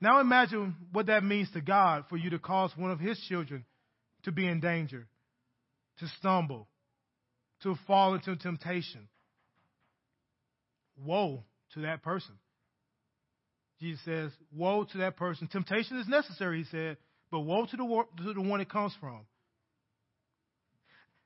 Now 0.00 0.20
imagine 0.20 0.76
what 0.92 1.06
that 1.06 1.22
means 1.22 1.50
to 1.52 1.60
God 1.60 2.04
for 2.08 2.16
you 2.16 2.30
to 2.30 2.38
cause 2.38 2.72
one 2.76 2.90
of 2.90 2.98
his 2.98 3.18
children 3.28 3.64
to 4.24 4.32
be 4.32 4.46
in 4.46 4.60
danger, 4.60 5.06
to 5.98 6.06
stumble, 6.18 6.68
to 7.62 7.74
fall 7.86 8.14
into 8.14 8.36
temptation. 8.36 9.08
Woe 11.04 11.44
to 11.74 11.82
that 11.82 12.02
person. 12.02 12.34
Jesus 13.80 14.00
says, 14.04 14.30
Woe 14.54 14.84
to 14.84 14.98
that 14.98 15.16
person. 15.16 15.48
Temptation 15.48 15.98
is 15.98 16.06
necessary, 16.06 16.58
he 16.58 16.64
said, 16.70 16.98
but 17.30 17.40
woe 17.40 17.64
to 17.66 17.76
the, 17.76 18.04
to 18.24 18.34
the 18.34 18.40
one 18.40 18.60
it 18.60 18.68
comes 18.68 18.94
from. 19.00 19.20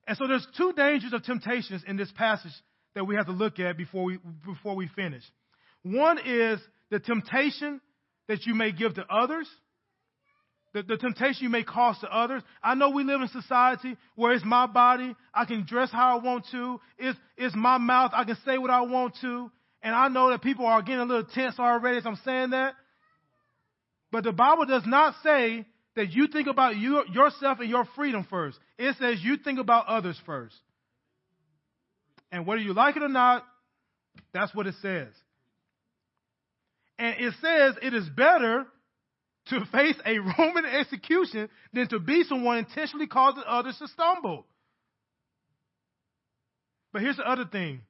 And 0.07 0.17
so 0.19 0.27
there's 0.27 0.47
two 0.57 0.73
dangers 0.75 1.13
of 1.13 1.25
temptations 1.25 1.83
in 1.87 1.97
this 1.97 2.13
passage 2.13 2.53
that 2.95 3.07
we 3.07 3.17
have 3.17 3.27
to 3.27 3.33
look 3.33 3.59
at 3.59 3.77
before 3.77 4.05
we, 4.05 4.19
before 4.45 4.77
we 4.77 4.89
finish. 4.95 5.23
One 5.83 6.19
is 6.25 6.61
the 6.91 7.01
temptation 7.01 7.81
that 8.29 8.47
you 8.47 8.55
may 8.55 8.71
give 8.73 8.95
to 8.95 9.05
others, 9.07 9.49
the, 10.75 10.83
the 10.83 10.97
temptation 10.97 11.45
you 11.45 11.49
may 11.49 11.63
cause 11.63 11.99
to 12.01 12.09
others. 12.09 12.43
I 12.63 12.75
know 12.75 12.91
we 12.91 13.05
live 13.05 13.21
in 13.23 13.29
society 13.29 13.97
where 14.15 14.33
it's 14.33 14.45
my 14.45 14.67
body, 14.67 15.15
I 15.33 15.45
can 15.47 15.65
dress 15.67 15.91
how 15.91 16.19
I 16.19 16.23
want 16.23 16.47
to, 16.53 16.81
it's, 16.99 17.19
it's 17.37 17.55
my 17.57 17.79
mouth, 17.79 18.13
I 18.15 18.25
can 18.25 18.37
say 18.45 18.59
what 18.59 18.71
I 18.71 18.83
want 18.83 19.15
to, 19.23 19.51
and 19.85 19.95
I 19.95 20.09
know 20.09 20.31
that 20.31 20.41
people 20.43 20.65
are 20.65 20.81
getting 20.81 21.01
a 21.01 21.05
little 21.05 21.25
tense 21.25 21.59
already 21.59 21.99
as 21.99 22.07
I'm 22.07 22.19
saying 22.25 22.51
that. 22.51 22.75
But 24.11 24.25
the 24.25 24.33
Bible 24.33 24.65
does 24.65 24.85
not 24.87 25.15
say 25.23 25.67
that 25.95 26.11
you 26.11 26.27
think 26.27 26.49
about 26.49 26.77
you, 26.77 27.05
yourself 27.13 27.61
and 27.61 27.69
your 27.69 27.87
freedom 27.95 28.27
first. 28.29 28.59
It 28.79 28.97
says 28.99 29.19
you 29.23 29.37
think 29.37 29.59
about 29.59 29.87
others 29.87 30.19
first. 30.25 30.57
And 32.33 32.47
whether 32.47 32.63
you 32.63 32.73
like 32.73 32.97
it 32.97 33.03
or 33.03 33.09
not, 33.09 33.45
that's 34.33 34.55
what 34.55 34.67
it 34.67 34.75
says. 34.81 35.09
And 36.99 37.17
it 37.19 37.35
says 37.43 37.75
it 37.83 37.93
is 37.93 38.09
better 38.09 38.65
to 39.49 39.65
face 39.73 39.97
a 40.07 40.19
Roman 40.19 40.65
execution 40.65 41.51
than 41.75 41.89
to 41.89 42.01
be 42.01 42.25
someone 42.25 42.57
intentionally 42.57 43.07
causing 43.07 43.43
others 43.47 43.77
to 43.81 43.89
stumble. 43.89 44.47
But 46.91 47.03
here's 47.03 47.19
the 47.19 47.29
other 47.29 47.45
thing. 47.45 47.83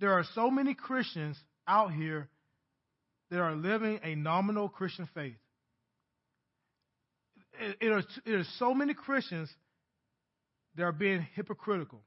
There 0.00 0.12
are 0.12 0.24
so 0.34 0.50
many 0.50 0.74
Christians 0.74 1.36
out 1.66 1.92
here 1.92 2.28
that 3.30 3.40
are 3.40 3.54
living 3.54 4.00
a 4.02 4.14
nominal 4.14 4.68
Christian 4.68 5.08
faith. 5.14 5.36
It, 7.80 7.90
are, 7.90 8.02
it 8.24 8.34
are 8.34 8.44
so 8.58 8.72
many 8.72 8.94
Christians 8.94 9.50
that 10.76 10.84
are 10.84 10.92
being 10.92 11.26
hypocritical. 11.34 12.00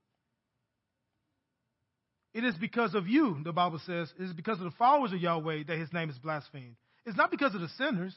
It 2.33 2.45
is 2.45 2.55
because 2.55 2.95
of 2.95 3.07
you, 3.07 3.37
the 3.43 3.51
Bible 3.51 3.81
says, 3.85 4.11
it 4.17 4.23
is 4.23 4.33
because 4.33 4.57
of 4.59 4.63
the 4.63 4.77
followers 4.77 5.11
of 5.11 5.19
Yahweh 5.19 5.63
that 5.67 5.77
his 5.77 5.91
name 5.91 6.09
is 6.09 6.17
blasphemed. 6.17 6.75
It's 7.05 7.17
not 7.17 7.29
because 7.29 7.53
of 7.53 7.61
the 7.61 7.67
sinners. 7.77 8.15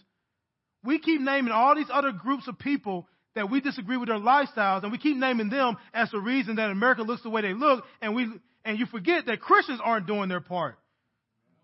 We 0.84 1.00
keep 1.00 1.20
naming 1.20 1.52
all 1.52 1.74
these 1.74 1.88
other 1.92 2.12
groups 2.12 2.46
of 2.46 2.58
people 2.58 3.08
that 3.34 3.50
we 3.50 3.60
disagree 3.60 3.96
with 3.96 4.08
their 4.08 4.18
lifestyles, 4.18 4.84
and 4.84 4.92
we 4.92 4.98
keep 4.98 5.16
naming 5.16 5.48
them 5.50 5.76
as 5.92 6.10
the 6.12 6.20
reason 6.20 6.56
that 6.56 6.70
America 6.70 7.02
looks 7.02 7.24
the 7.24 7.30
way 7.30 7.42
they 7.42 7.54
look, 7.54 7.84
and 8.00 8.14
we 8.14 8.28
and 8.64 8.78
you 8.78 8.86
forget 8.86 9.26
that 9.26 9.40
Christians 9.40 9.80
aren't 9.82 10.06
doing 10.06 10.28
their 10.28 10.40
part. 10.40 10.76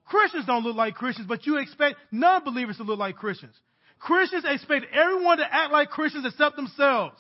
Christians 0.05 0.45
don't 0.47 0.65
look 0.65 0.77
like 0.77 0.95
Christians, 0.95 1.29
but 1.29 1.47
you 1.47 1.59
expect 1.59 1.97
non-believers 2.11 2.77
to 2.79 2.83
look 2.83 2.99
like 2.99 3.17
Christians. 3.17 3.55
Christians 3.99 4.45
expect 4.47 4.87
everyone 4.93 5.39
to 5.39 5.45
act 5.45 5.73
like 5.73 5.91
Christians 5.91 6.25
except 6.27 6.57
themselves. 6.57 7.17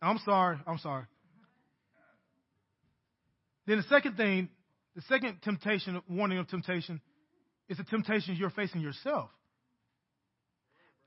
I'm 0.00 0.18
sorry. 0.24 0.58
I'm 0.66 0.78
sorry. 0.78 1.04
Then 3.66 3.78
the 3.78 3.82
second 3.84 4.16
thing, 4.16 4.48
the 4.94 5.02
second 5.02 5.38
temptation, 5.42 6.00
warning 6.08 6.38
of 6.38 6.48
temptation, 6.48 7.00
is 7.68 7.78
the 7.78 7.84
temptation 7.84 8.36
you're 8.36 8.50
facing 8.50 8.80
yourself. 8.80 9.28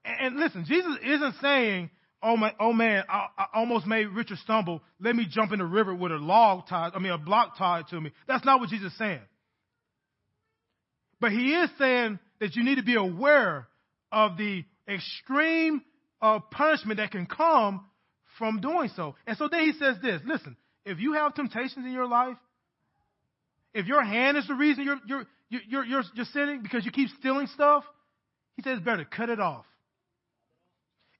And, 0.04 0.38
listen, 0.38 0.66
Jesus 0.68 0.98
isn't 1.04 1.36
saying, 1.42 1.90
oh, 2.22 2.38
my, 2.38 2.54
oh 2.60 2.74
man, 2.74 3.04
I, 3.10 3.28
I, 3.38 3.46
almost 3.54 3.86
made 3.86 4.08
Richard 4.08 4.38
stumble. 4.40 4.82
Let 5.00 5.16
me 5.16 5.28
jump 5.30 5.52
in 5.52 5.60
the 5.60 5.66
river 5.66 5.94
with 5.94 6.12
a 6.12 6.18
log 6.18 6.68
tied, 6.68 6.92
I 6.96 7.00
mean, 7.00 7.12
a 7.12 7.18
block 7.18 7.58
tied 7.58 7.88
to 7.90 8.00
me. 8.00 8.12
That's 8.28 8.46
not 8.46 8.60
what 8.60 8.70
Jesus 8.70 8.92
is 8.92 8.98
saying. 8.98 9.22
But 11.20 11.32
he 11.32 11.54
is 11.54 11.70
saying 11.78 12.20
that 12.40 12.56
you 12.56 12.64
need 12.64 12.76
to 12.76 12.84
be 12.84 12.96
aware 12.96 13.68
of 14.12 14.38
the 14.38 14.64
extreme 14.88 15.82
uh, 16.22 16.40
punishment 16.52 16.98
that 16.98 17.12
can 17.12 17.26
come 17.26 17.86
from 18.38 18.62
doing 18.62 18.90
so. 18.96 19.16
And 19.28 19.38
so 19.38 19.48
then 19.50 19.62
he 19.62 19.74
says 19.74 19.98
this 20.02 20.22
listen, 20.26 20.56
if 20.86 21.00
you 21.00 21.14
have 21.14 21.36
temptations 21.36 21.86
in 21.86 21.92
your 21.92 22.08
life, 22.08 22.38
if 23.74 23.86
your 23.86 24.04
hand 24.04 24.38
is 24.38 24.48
the 24.48 24.56
reason 24.56 24.84
you're, 24.84 25.00
you're, 25.06 25.26
you're, 25.50 25.86
you're, 25.86 26.04
you're 26.16 26.26
sinning 26.34 26.62
because 26.64 26.86
you 26.86 26.92
keep 26.92 27.10
stealing 27.20 27.48
stuff, 27.48 27.84
he 28.56 28.64
says 28.64 28.80
better 28.80 29.04
to 29.04 29.10
cut 29.10 29.30
it 29.30 29.40
off. 29.40 29.66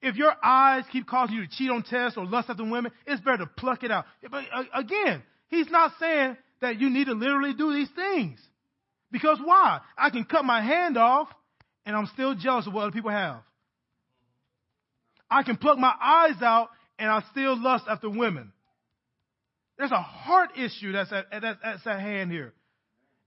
If 0.02 0.16
your 0.16 0.34
eyes 0.42 0.86
keep 0.92 1.08
causing 1.08 1.36
you 1.36 1.46
to 1.46 1.52
cheat 1.52 1.70
on 1.70 1.84
tests 1.84 2.18
or 2.18 2.26
lust 2.26 2.50
after 2.50 2.64
women, 2.64 2.92
it's 3.06 3.22
better 3.22 3.40
to 3.40 3.48
pluck 3.48 3.84
it 3.84 3.92
out. 3.92 4.06
But 4.30 4.46
uh, 4.54 4.64
again, 4.74 5.24
he's 5.50 5.70
not 5.70 5.92
saying 6.00 6.38
that 6.62 6.80
you 6.80 6.90
need 6.90 7.06
to 7.06 7.14
literally 7.14 7.54
do 7.54 7.74
these 7.74 7.90
things. 7.96 8.40
Because 9.12 9.40
why? 9.44 9.82
I 9.98 10.10
can 10.10 10.24
cut 10.24 10.46
my 10.46 10.62
hand 10.62 10.98
off 10.98 11.28
and 11.86 11.96
I'm 11.96 12.08
still 12.14 12.36
jealous 12.36 12.68
of 12.68 12.74
what 12.74 12.84
other 12.84 12.92
people 12.92 13.12
have. 13.12 13.42
I 15.30 15.44
can 15.44 15.58
pluck 15.58 15.78
my 15.78 15.94
eyes 16.00 16.42
out 16.42 16.70
and 16.98 17.10
I 17.10 17.22
still 17.32 17.62
lust 17.62 17.86
after 17.88 18.10
women. 18.10 18.52
There's 19.78 19.92
a 19.92 20.02
heart 20.02 20.52
issue 20.58 20.92
that's 20.92 21.12
at, 21.12 21.26
that's 21.32 21.88
at 21.88 22.00
hand 22.00 22.32
here. 22.32 22.54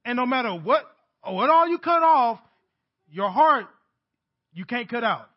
And 0.05 0.17
no 0.17 0.27
matter 0.27 0.55
what, 0.55 0.85
what 1.23 1.51
all 1.51 1.69
you 1.69 1.79
cut 1.79 2.03
off, 2.03 2.41
your 3.11 3.31
heart, 3.31 3.67
you 4.53 4.65
can't 4.65 4.89
cut 4.89 5.05
out. 5.05 5.29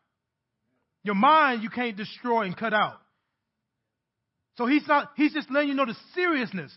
Your 1.06 1.14
mind, 1.14 1.62
you 1.62 1.70
can't 1.70 1.96
destroy 1.96 2.46
and 2.46 2.58
cut 2.58 2.74
out. 2.74 3.00
So 4.58 4.66
he's 4.66 4.88
not, 4.88 5.12
he's 5.16 5.34
just 5.34 5.52
letting 5.52 5.70
you 5.70 5.76
know 5.76 5.86
the 5.86 5.96
seriousness. 6.16 6.76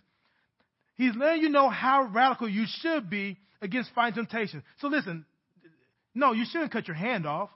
He's 0.96 1.12
letting 1.16 1.40
you 1.40 1.48
know 1.48 1.70
how 1.70 2.10
radical 2.12 2.46
you 2.46 2.66
should 2.66 3.08
be 3.08 3.38
against 3.62 3.90
fighting 3.94 4.16
temptation. 4.16 4.62
So 4.80 4.88
listen, 4.88 5.24
no, 6.14 6.32
you 6.32 6.44
shouldn't 6.44 6.70
cut 6.72 6.86
your 6.86 6.96
hand 6.96 7.26
off. 7.26 7.48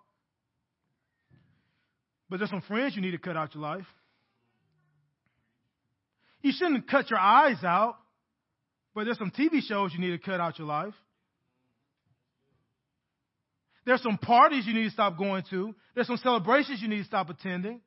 But 2.31 2.39
there's 2.39 2.49
some 2.49 2.63
friends 2.63 2.97
you 2.97 3.03
need 3.03 3.11
to 3.11 3.19
cut 3.19 3.37
out 3.37 3.55
your 3.55 3.63
life. 3.63 3.87
You 6.41 6.53
shouldn't 6.57 6.89
cut 6.89 7.11
your 7.11 7.19
eyes 7.19 7.63
out, 7.63 7.99
but 8.95 9.05
there's 9.05 9.19
some 9.19 9.31
TV 9.31 9.61
shows 9.61 9.93
you 9.93 10.01
need 10.01 10.13
to 10.13 10.19
cut 10.19 10.41
out 10.41 10.59
your 10.59 10.69
life. 10.69 10.95
There's 13.85 14.03
some 14.03 14.19
parties 14.19 14.67
you 14.67 14.75
need 14.75 14.85
to 14.85 14.91
stop 14.91 15.19
going 15.19 15.43
to. 15.51 15.75
There's 15.95 16.07
some 16.07 16.17
celebrations 16.19 16.81
you 16.81 16.89
need 16.89 16.99
to 16.99 17.05
stop 17.05 17.29
attending. 17.31 17.81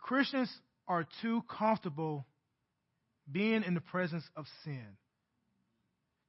Christians 0.00 0.52
are 0.88 1.06
too 1.22 1.42
comfortable 1.48 2.26
being 3.30 3.62
in 3.62 3.74
the 3.74 3.80
presence 3.80 4.24
of 4.36 4.46
sin. 4.64 4.84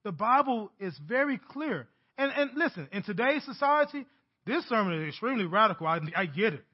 The 0.03 0.12
Bible 0.12 0.71
is 0.79 0.97
very 1.08 1.39
clear. 1.49 1.88
And, 2.17 2.32
and 2.32 2.51
listen, 2.56 2.88
in 2.91 3.01
today's 3.03 3.43
society, 3.43 4.06
This 4.45 4.67
sermon 4.67 5.01
is 5.01 5.10
extremely 5.10 5.45
radical. 5.45 5.88
I, 5.88 5.99
I 6.15 6.25
get 6.25 6.53
it. 6.53 6.65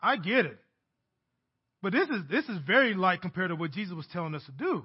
I 0.00 0.16
get 0.16 0.46
it. 0.46 0.58
But 1.82 1.92
this 1.92 2.08
is 2.08 2.22
this 2.30 2.44
is 2.48 2.58
very 2.66 2.94
light 2.94 3.20
compared 3.20 3.50
to 3.50 3.56
what 3.56 3.72
Jesus 3.72 3.94
was 3.94 4.06
telling 4.12 4.34
us 4.34 4.44
to 4.46 4.52
do. 4.52 4.84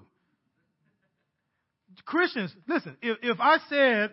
Christians, 2.05 2.53
listen, 2.67 2.97
if, 3.01 3.17
if 3.21 3.39
I 3.39 3.57
said 3.69 4.11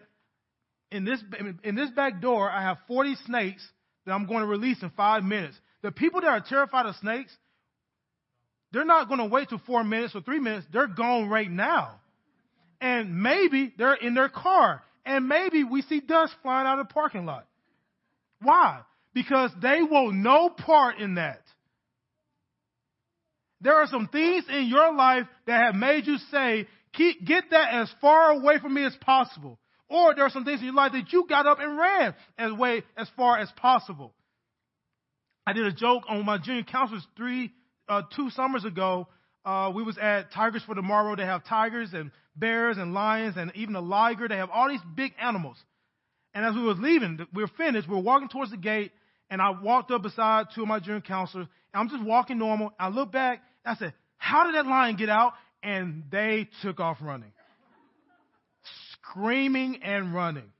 in 0.90 1.04
this 1.04 1.22
in 1.64 1.74
this 1.74 1.90
back 1.90 2.20
door 2.20 2.50
I 2.50 2.62
have 2.62 2.78
40 2.86 3.16
snakes 3.26 3.66
that 4.04 4.12
I'm 4.12 4.26
going 4.26 4.40
to 4.40 4.46
release 4.46 4.82
in 4.82 4.90
five 4.90 5.24
minutes, 5.24 5.56
the 5.82 5.92
people 5.92 6.20
that 6.20 6.28
are 6.28 6.40
terrified 6.40 6.86
of 6.86 6.96
snakes, 6.96 7.36
they're 8.72 8.84
not 8.84 9.08
going 9.08 9.20
to 9.20 9.26
wait 9.26 9.48
till 9.48 9.60
four 9.66 9.84
minutes 9.84 10.14
or 10.14 10.20
three 10.20 10.40
minutes. 10.40 10.66
They're 10.72 10.86
gone 10.86 11.28
right 11.28 11.50
now. 11.50 12.00
And 12.80 13.22
maybe 13.22 13.72
they're 13.78 13.94
in 13.94 14.14
their 14.14 14.28
car. 14.28 14.82
And 15.04 15.28
maybe 15.28 15.64
we 15.64 15.82
see 15.82 16.00
dust 16.00 16.34
flying 16.42 16.66
out 16.66 16.78
of 16.78 16.88
the 16.88 16.92
parking 16.92 17.24
lot. 17.24 17.46
Why? 18.42 18.80
Because 19.14 19.50
they 19.62 19.82
want 19.82 20.16
no 20.16 20.50
part 20.50 20.98
in 20.98 21.14
that. 21.14 21.40
There 23.60 23.74
are 23.74 23.86
some 23.86 24.08
things 24.08 24.44
in 24.48 24.66
your 24.66 24.94
life 24.94 25.26
that 25.46 25.64
have 25.64 25.74
made 25.74 26.06
you 26.06 26.18
say, 26.30 26.66
Keep, 26.96 27.26
get 27.26 27.44
that 27.50 27.74
as 27.74 27.92
far 28.00 28.30
away 28.30 28.58
from 28.58 28.74
me 28.74 28.84
as 28.84 28.96
possible. 29.00 29.58
Or 29.88 30.14
there 30.14 30.24
are 30.24 30.30
some 30.30 30.44
things 30.44 30.60
in 30.60 30.66
your 30.66 30.74
life 30.74 30.92
that 30.92 31.12
you 31.12 31.26
got 31.28 31.46
up 31.46 31.58
and 31.60 31.78
ran 31.78 32.14
as 32.38 32.52
way 32.52 32.82
as 32.96 33.08
far 33.16 33.38
as 33.38 33.50
possible. 33.56 34.12
I 35.46 35.52
did 35.52 35.64
a 35.64 35.72
joke 35.72 36.04
on 36.08 36.24
my 36.24 36.38
junior 36.38 36.64
counselors 36.64 37.06
three, 37.16 37.52
uh, 37.88 38.02
two 38.16 38.30
summers 38.30 38.64
ago. 38.64 39.06
Uh, 39.44 39.70
we 39.74 39.84
was 39.84 39.96
at 39.96 40.32
Tigers 40.32 40.64
for 40.66 40.74
Tomorrow. 40.74 41.14
They 41.14 41.24
have 41.24 41.44
tigers 41.44 41.90
and 41.92 42.10
bears 42.34 42.78
and 42.78 42.94
lions 42.94 43.36
and 43.36 43.52
even 43.54 43.76
a 43.76 43.80
liger. 43.80 44.26
They 44.26 44.38
have 44.38 44.50
all 44.50 44.68
these 44.68 44.80
big 44.96 45.12
animals. 45.20 45.56
And 46.34 46.44
as 46.44 46.54
we 46.54 46.62
was 46.62 46.78
leaving, 46.80 47.24
we 47.32 47.42
were 47.42 47.50
finished. 47.56 47.88
We 47.88 47.94
were 47.94 48.02
walking 48.02 48.28
towards 48.28 48.50
the 48.50 48.56
gate, 48.56 48.90
and 49.30 49.40
I 49.40 49.50
walked 49.50 49.90
up 49.92 50.02
beside 50.02 50.46
two 50.54 50.62
of 50.62 50.68
my 50.68 50.80
junior 50.80 51.00
counselors. 51.00 51.46
And 51.72 51.80
I'm 51.80 51.88
just 51.88 52.04
walking 52.04 52.38
normal. 52.38 52.72
I 52.78 52.88
look 52.88 53.12
back. 53.12 53.40
And 53.64 53.76
I 53.76 53.78
said, 53.78 53.94
"How 54.18 54.44
did 54.46 54.56
that 54.56 54.66
lion 54.66 54.96
get 54.96 55.08
out?" 55.08 55.34
And 55.66 56.04
they 56.12 56.48
took 56.62 56.78
off 56.78 56.98
running, 57.02 57.32
screaming 58.92 59.82
and 59.82 60.14
running. 60.14 60.52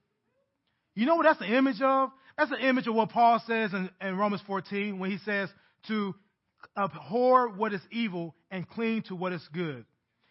You 0.96 1.06
know 1.06 1.14
what 1.14 1.24
that's 1.24 1.38
the 1.38 1.56
image 1.56 1.80
of? 1.80 2.10
That's 2.36 2.50
the 2.50 2.58
image 2.58 2.88
of 2.88 2.94
what 2.94 3.10
Paul 3.10 3.40
says 3.46 3.72
in, 3.72 3.88
in 4.00 4.16
Romans 4.16 4.42
14 4.46 4.98
when 4.98 5.10
he 5.10 5.18
says 5.18 5.48
to 5.88 6.14
abhor 6.76 7.50
what 7.50 7.72
is 7.72 7.80
evil 7.92 8.34
and 8.50 8.68
cling 8.68 9.02
to 9.02 9.14
what 9.14 9.32
is 9.32 9.46
good. 9.52 9.84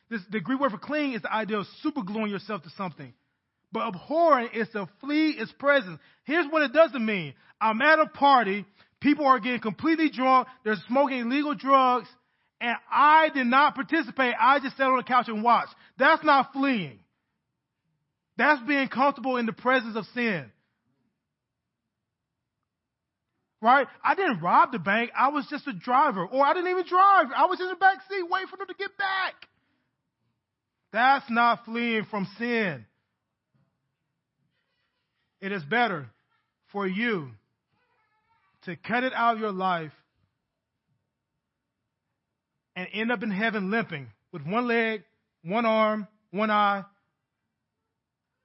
This, 0.09 0.21
the 0.29 0.39
Greek 0.39 0.59
word 0.59 0.71
for 0.71 0.77
cling 0.77 1.13
is 1.13 1.21
the 1.21 1.33
idea 1.33 1.57
of 1.57 1.65
supergluing 1.83 2.29
yourself 2.29 2.63
to 2.63 2.69
something. 2.71 3.13
But 3.71 3.87
abhorring 3.87 4.49
is 4.53 4.67
to 4.73 4.87
flee 5.01 5.31
its 5.31 5.51
presence. 5.53 5.99
Here's 6.25 6.47
what 6.51 6.63
it 6.63 6.73
doesn't 6.73 7.03
mean. 7.03 7.33
I'm 7.59 7.81
at 7.81 7.99
a 7.99 8.07
party, 8.07 8.65
people 8.99 9.25
are 9.25 9.39
getting 9.39 9.61
completely 9.61 10.09
drunk, 10.09 10.47
they're 10.63 10.75
smoking 10.87 11.19
illegal 11.19 11.55
drugs, 11.55 12.07
and 12.61 12.77
I 12.89 13.29
did 13.33 13.47
not 13.47 13.75
participate. 13.75 14.33
I 14.39 14.59
just 14.59 14.77
sat 14.77 14.87
on 14.87 14.97
the 14.97 15.03
couch 15.03 15.27
and 15.27 15.43
watched. 15.43 15.73
That's 15.97 16.23
not 16.23 16.53
fleeing. 16.53 16.99
That's 18.37 18.61
being 18.67 18.87
comfortable 18.87 19.37
in 19.37 19.45
the 19.45 19.53
presence 19.53 19.95
of 19.95 20.05
sin. 20.13 20.51
Right? 23.61 23.87
I 24.03 24.15
didn't 24.15 24.41
rob 24.41 24.71
the 24.71 24.79
bank. 24.79 25.11
I 25.17 25.29
was 25.29 25.47
just 25.49 25.67
a 25.67 25.73
driver. 25.73 26.25
Or 26.25 26.45
I 26.45 26.53
didn't 26.53 26.69
even 26.69 26.85
drive. 26.85 27.27
I 27.35 27.45
was 27.45 27.59
in 27.59 27.67
the 27.67 27.75
back 27.75 27.97
seat 28.09 28.23
waiting 28.29 28.47
for 28.47 28.57
them 28.57 28.67
to 28.67 28.73
get 28.73 28.97
back. 28.97 29.33
That's 30.91 31.25
not 31.29 31.65
fleeing 31.65 32.05
from 32.05 32.27
sin. 32.37 32.85
It 35.41 35.51
is 35.51 35.63
better 35.63 36.07
for 36.71 36.87
you 36.87 37.29
to 38.63 38.75
cut 38.75 39.03
it 39.03 39.13
out 39.13 39.35
of 39.35 39.39
your 39.39 39.51
life 39.51 39.91
and 42.75 42.87
end 42.93 43.11
up 43.11 43.23
in 43.23 43.31
heaven 43.31 43.71
limping 43.71 44.07
with 44.31 44.45
one 44.45 44.67
leg, 44.67 45.03
one 45.43 45.65
arm, 45.65 46.07
one 46.31 46.51
eye, 46.51 46.83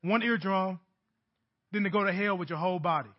one 0.02 0.22
eardrum, 0.22 0.78
than 1.72 1.84
to 1.84 1.90
go 1.90 2.04
to 2.04 2.12
hell 2.12 2.36
with 2.36 2.48
your 2.48 2.58
whole 2.58 2.78
body. 2.78 3.10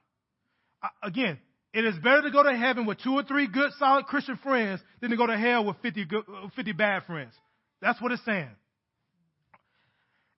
Again, 1.03 1.39
it 1.73 1.85
is 1.85 1.95
better 1.95 2.23
to 2.23 2.31
go 2.31 2.43
to 2.43 2.55
heaven 2.55 2.85
with 2.85 2.99
two 3.01 3.13
or 3.13 3.23
three 3.23 3.47
good, 3.47 3.71
solid 3.77 4.05
Christian 4.05 4.37
friends 4.37 4.81
than 4.99 5.11
to 5.11 5.17
go 5.17 5.27
to 5.27 5.37
hell 5.37 5.63
with 5.63 5.77
50, 5.81 6.05
good, 6.05 6.23
uh, 6.27 6.49
50 6.55 6.73
bad 6.73 7.03
friends. 7.05 7.33
That's 7.81 8.01
what 8.01 8.11
it's 8.11 8.23
saying. 8.25 8.49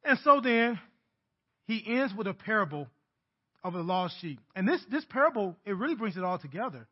And 0.03 0.19
so 0.23 0.41
then, 0.41 0.79
he 1.65 1.83
ends 1.87 2.13
with 2.15 2.27
a 2.27 2.33
parable 2.33 2.87
of 3.63 3.73
the 3.73 3.79
lost 3.79 4.15
sheep. 4.19 4.39
And 4.55 4.67
this, 4.67 4.81
this 4.91 5.05
parable, 5.09 5.55
it 5.65 5.75
really 5.75 5.95
brings 5.95 6.17
it 6.17 6.23
all 6.23 6.37
together. 6.37 6.87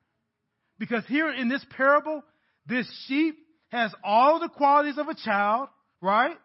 Because 0.79 1.03
here 1.07 1.31
in 1.31 1.49
this 1.49 1.63
parable, 1.75 2.23
this 2.65 2.89
sheep 3.07 3.37
has 3.71 3.93
all 4.03 4.39
the 4.39 4.49
qualities 4.49 4.97
of 4.97 5.07
a 5.07 5.15
child, 5.15 5.69
right? 6.01 6.37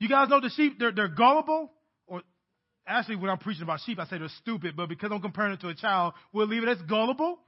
You 0.00 0.08
guys 0.08 0.28
know 0.28 0.40
the 0.40 0.50
sheep, 0.50 0.78
they're, 0.78 0.92
they're 0.92 1.08
gullible. 1.08 1.70
Or 2.06 2.22
actually, 2.86 3.16
when 3.16 3.30
I'm 3.30 3.38
preaching 3.38 3.62
about 3.62 3.80
sheep, 3.86 3.98
I 3.98 4.06
say 4.06 4.18
they're 4.18 4.28
stupid, 4.40 4.76
but 4.76 4.88
because 4.88 5.10
I'm 5.12 5.20
comparing 5.20 5.52
it 5.52 5.60
to 5.60 5.68
a 5.68 5.74
child, 5.74 6.14
we'll 6.32 6.46
leave 6.46 6.62
it 6.64 6.68
as 6.68 6.78
gullible, 6.88 7.38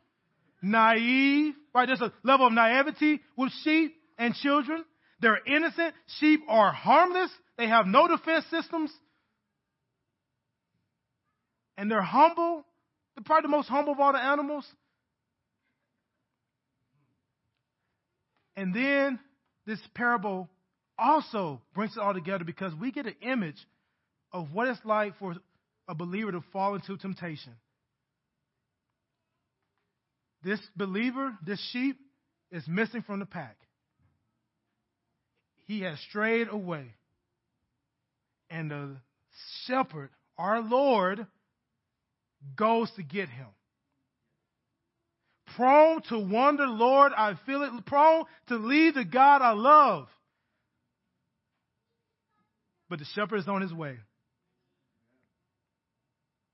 naive, 0.62 1.54
right? 1.74 1.86
There's 1.86 2.00
a 2.00 2.12
level 2.22 2.46
of 2.46 2.52
naivety 2.52 3.20
with 3.36 3.52
sheep 3.64 3.96
and 4.18 4.34
children. 4.34 4.84
They're 5.20 5.40
innocent. 5.46 5.94
Sheep 6.18 6.40
are 6.48 6.72
harmless. 6.72 7.30
They 7.58 7.68
have 7.68 7.86
no 7.86 8.08
defense 8.08 8.44
systems. 8.50 8.92
And 11.76 11.90
they're 11.90 12.00
humble. 12.00 12.64
They're 13.14 13.24
probably 13.24 13.48
the 13.48 13.56
most 13.56 13.68
humble 13.68 13.92
of 13.92 14.00
all 14.00 14.12
the 14.12 14.18
animals. 14.18 14.66
And 18.60 18.74
then 18.74 19.18
this 19.64 19.80
parable 19.94 20.46
also 20.98 21.62
brings 21.74 21.96
it 21.96 21.98
all 21.98 22.12
together 22.12 22.44
because 22.44 22.74
we 22.74 22.92
get 22.92 23.06
an 23.06 23.14
image 23.22 23.56
of 24.32 24.52
what 24.52 24.68
it's 24.68 24.84
like 24.84 25.18
for 25.18 25.34
a 25.88 25.94
believer 25.94 26.30
to 26.32 26.44
fall 26.52 26.74
into 26.74 26.98
temptation. 26.98 27.54
This 30.44 30.60
believer, 30.76 31.34
this 31.42 31.58
sheep, 31.72 31.96
is 32.52 32.62
missing 32.68 33.00
from 33.00 33.20
the 33.20 33.24
pack. 33.24 33.56
He 35.66 35.80
has 35.80 35.98
strayed 36.10 36.48
away. 36.50 36.92
And 38.50 38.70
the 38.70 38.96
shepherd, 39.64 40.10
our 40.36 40.60
Lord, 40.60 41.26
goes 42.56 42.90
to 42.96 43.02
get 43.02 43.30
him 43.30 43.46
prone 45.56 46.02
to 46.08 46.18
wonder, 46.18 46.66
Lord, 46.66 47.12
I 47.16 47.34
feel 47.46 47.62
it, 47.62 47.86
prone 47.86 48.24
to 48.48 48.56
leave 48.56 48.94
the 48.94 49.04
God 49.04 49.42
I 49.42 49.52
love. 49.52 50.08
But 52.88 52.98
the 52.98 53.04
shepherd 53.14 53.38
is 53.38 53.48
on 53.48 53.62
his 53.62 53.72
way. 53.72 53.96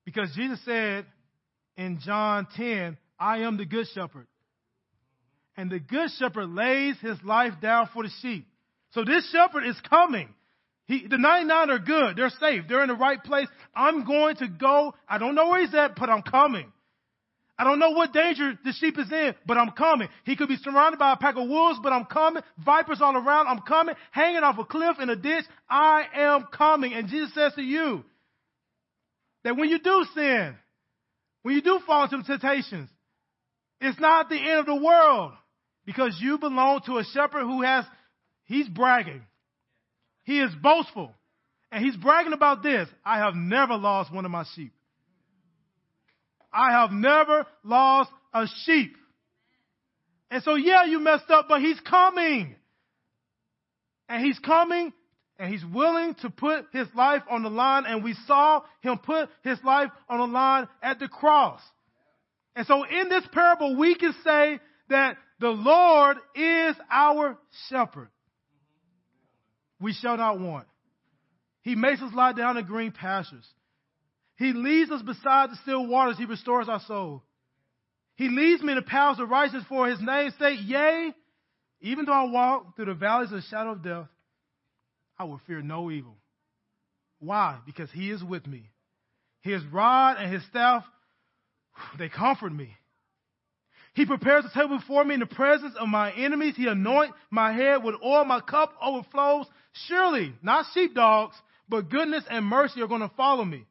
Because 0.04 0.30
Jesus 0.36 0.60
said 0.64 1.06
in 1.76 1.98
John 2.04 2.46
10, 2.56 2.96
I 3.18 3.38
am 3.38 3.56
the 3.56 3.64
good 3.64 3.86
shepherd. 3.94 4.26
And 5.56 5.70
the 5.70 5.80
good 5.80 6.10
shepherd 6.18 6.48
lays 6.50 6.96
his 7.00 7.16
life 7.24 7.54
down 7.62 7.88
for 7.92 8.02
the 8.02 8.10
sheep. 8.20 8.46
So 8.92 9.04
this 9.04 9.28
shepherd 9.30 9.66
is 9.66 9.76
coming. 9.88 10.28
He, 10.86 11.06
the 11.08 11.18
99 11.18 11.70
are 11.70 11.78
good. 11.78 12.16
They're 12.16 12.30
safe. 12.30 12.64
They're 12.68 12.82
in 12.82 12.88
the 12.88 12.94
right 12.94 13.22
place. 13.22 13.48
I'm 13.74 14.04
going 14.04 14.36
to 14.36 14.48
go. 14.48 14.94
I 15.08 15.18
don't 15.18 15.34
know 15.34 15.48
where 15.48 15.64
he's 15.64 15.74
at, 15.74 15.96
but 15.96 16.08
I'm 16.08 16.22
coming. 16.22 16.72
I 17.58 17.64
don't 17.64 17.78
know 17.78 17.90
what 17.90 18.12
danger 18.12 18.58
the 18.64 18.72
sheep 18.72 18.98
is 18.98 19.10
in, 19.10 19.34
but 19.46 19.56
I'm 19.56 19.70
coming. 19.70 20.08
He 20.24 20.36
could 20.36 20.48
be 20.48 20.56
surrounded 20.56 20.98
by 20.98 21.12
a 21.12 21.16
pack 21.16 21.36
of 21.36 21.48
wolves, 21.48 21.78
but 21.82 21.92
I'm 21.92 22.04
coming. 22.04 22.42
Vipers 22.62 23.00
all 23.00 23.16
around, 23.16 23.46
I'm 23.46 23.60
coming. 23.60 23.94
Hanging 24.10 24.42
off 24.42 24.58
a 24.58 24.64
cliff 24.64 24.98
in 25.00 25.08
a 25.08 25.16
ditch, 25.16 25.44
I 25.68 26.04
am 26.14 26.48
coming. 26.52 26.92
And 26.92 27.08
Jesus 27.08 27.32
says 27.32 27.54
to 27.54 27.62
you 27.62 28.04
that 29.42 29.56
when 29.56 29.70
you 29.70 29.78
do 29.78 30.04
sin, 30.14 30.54
when 31.42 31.54
you 31.54 31.62
do 31.62 31.80
fall 31.86 32.04
into 32.04 32.22
temptations, 32.24 32.90
it's 33.80 33.98
not 34.00 34.28
the 34.28 34.36
end 34.36 34.60
of 34.60 34.66
the 34.66 34.76
world 34.76 35.32
because 35.86 36.18
you 36.20 36.38
belong 36.38 36.82
to 36.86 36.98
a 36.98 37.04
shepherd 37.04 37.44
who 37.44 37.62
has, 37.62 37.86
he's 38.44 38.68
bragging. 38.68 39.22
He 40.24 40.40
is 40.40 40.50
boastful. 40.62 41.14
And 41.72 41.84
he's 41.84 41.96
bragging 41.96 42.32
about 42.32 42.62
this. 42.62 42.88
I 43.04 43.18
have 43.18 43.34
never 43.34 43.76
lost 43.76 44.12
one 44.12 44.24
of 44.24 44.30
my 44.30 44.44
sheep. 44.54 44.72
I 46.56 46.72
have 46.72 46.90
never 46.90 47.46
lost 47.62 48.10
a 48.32 48.46
sheep. 48.64 48.96
And 50.30 50.42
so, 50.42 50.54
yeah, 50.54 50.84
you 50.84 50.98
messed 50.98 51.30
up, 51.30 51.46
but 51.48 51.60
he's 51.60 51.78
coming. 51.80 52.56
And 54.08 54.24
he's 54.24 54.38
coming 54.38 54.92
and 55.38 55.52
he's 55.52 55.64
willing 55.64 56.14
to 56.22 56.30
put 56.30 56.66
his 56.72 56.88
life 56.94 57.22
on 57.30 57.42
the 57.42 57.50
line. 57.50 57.84
And 57.86 58.02
we 58.02 58.14
saw 58.26 58.62
him 58.80 58.98
put 58.98 59.28
his 59.44 59.58
life 59.62 59.90
on 60.08 60.18
the 60.18 60.26
line 60.26 60.66
at 60.82 60.98
the 60.98 61.08
cross. 61.08 61.60
And 62.54 62.66
so 62.66 62.84
in 62.84 63.10
this 63.10 63.24
parable, 63.32 63.76
we 63.76 63.94
can 63.94 64.14
say 64.24 64.58
that 64.88 65.18
the 65.38 65.50
Lord 65.50 66.16
is 66.34 66.74
our 66.90 67.36
shepherd. 67.68 68.08
We 69.78 69.92
shall 69.92 70.16
not 70.16 70.40
want. 70.40 70.66
He 71.60 71.74
makes 71.74 72.00
us 72.00 72.14
lie 72.14 72.32
down 72.32 72.56
in 72.56 72.64
green 72.64 72.92
pastures. 72.92 73.46
He 74.36 74.52
leads 74.52 74.90
us 74.90 75.02
beside 75.02 75.50
the 75.50 75.56
still 75.62 75.86
waters. 75.86 76.18
He 76.18 76.26
restores 76.26 76.68
our 76.68 76.80
soul. 76.86 77.22
He 78.16 78.28
leads 78.28 78.62
me 78.62 78.72
in 78.72 78.76
the 78.76 78.82
paths 78.82 79.20
of 79.20 79.28
righteousness 79.28 79.64
for 79.68 79.88
his 79.88 80.00
name's 80.00 80.34
sake. 80.38 80.60
Yea, 80.62 81.12
even 81.80 82.04
though 82.04 82.12
I 82.12 82.24
walk 82.24 82.76
through 82.76 82.86
the 82.86 82.94
valleys 82.94 83.30
of 83.30 83.36
the 83.36 83.48
shadow 83.48 83.72
of 83.72 83.82
death, 83.82 84.06
I 85.18 85.24
will 85.24 85.40
fear 85.46 85.62
no 85.62 85.90
evil. 85.90 86.16
Why? 87.18 87.58
Because 87.64 87.90
he 87.90 88.10
is 88.10 88.22
with 88.22 88.46
me. 88.46 88.70
His 89.40 89.64
rod 89.66 90.16
and 90.18 90.32
his 90.32 90.44
staff, 90.46 90.84
they 91.98 92.08
comfort 92.08 92.52
me. 92.52 92.70
He 93.94 94.04
prepares 94.04 94.44
a 94.44 94.52
table 94.52 94.78
before 94.78 95.04
me 95.04 95.14
in 95.14 95.20
the 95.20 95.26
presence 95.26 95.74
of 95.80 95.88
my 95.88 96.12
enemies. 96.12 96.54
He 96.56 96.66
anoints 96.66 97.14
my 97.30 97.52
head 97.52 97.82
with 97.82 97.94
oil. 98.04 98.26
My 98.26 98.40
cup 98.40 98.74
overflows. 98.82 99.46
Surely, 99.88 100.34
not 100.42 100.66
sheepdogs, 100.74 101.34
but 101.66 101.88
goodness 101.88 102.24
and 102.28 102.44
mercy 102.44 102.82
are 102.82 102.88
going 102.88 103.00
to 103.00 103.10
follow 103.16 103.44
me 103.44 103.64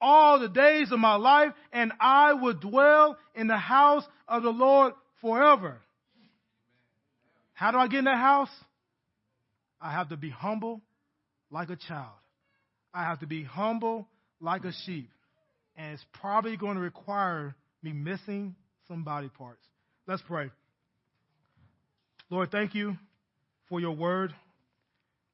all 0.00 0.38
the 0.38 0.48
days 0.48 0.92
of 0.92 0.98
my 0.98 1.16
life, 1.16 1.52
and 1.72 1.92
I 2.00 2.34
will 2.34 2.54
dwell 2.54 3.16
in 3.34 3.46
the 3.46 3.56
house 3.56 4.04
of 4.26 4.42
the 4.42 4.50
Lord 4.50 4.94
forever. 5.20 5.78
How 7.54 7.72
do 7.72 7.78
I 7.78 7.88
get 7.88 8.00
in 8.00 8.04
that 8.04 8.18
house? 8.18 8.50
I 9.80 9.92
have 9.92 10.10
to 10.10 10.16
be 10.16 10.30
humble 10.30 10.80
like 11.50 11.70
a 11.70 11.76
child. 11.76 12.12
I 12.94 13.04
have 13.04 13.20
to 13.20 13.26
be 13.26 13.42
humble 13.44 14.06
like 14.40 14.64
a 14.64 14.72
sheep. 14.84 15.10
And 15.76 15.94
it's 15.94 16.04
probably 16.20 16.56
going 16.56 16.74
to 16.74 16.80
require 16.80 17.54
me 17.82 17.92
missing 17.92 18.54
some 18.88 19.04
body 19.04 19.28
parts. 19.28 19.64
Let's 20.06 20.22
pray. 20.22 20.50
Lord, 22.30 22.50
thank 22.50 22.74
you 22.74 22.96
for 23.68 23.80
your 23.80 23.92
word 23.94 24.34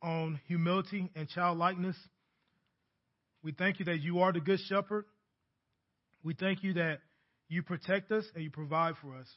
on 0.03 0.41
humility 0.47 1.11
and 1.15 1.29
childlikeness. 1.29 1.97
We 3.45 3.53
thank 3.53 3.79
you 3.79 3.85
that 3.85 4.01
you 4.01 4.21
are 4.21 4.33
the 4.33 4.41
good 4.41 4.59
shepherd. 4.69 5.05
We 6.23 6.33
thank 6.33 6.65
you 6.65 6.73
that 6.75 7.01
you 7.49 7.63
protect 7.63 8.11
us 8.11 8.25
and 8.35 8.43
you 8.43 8.51
provide 8.51 8.95
for 9.03 9.15
us. 9.17 9.29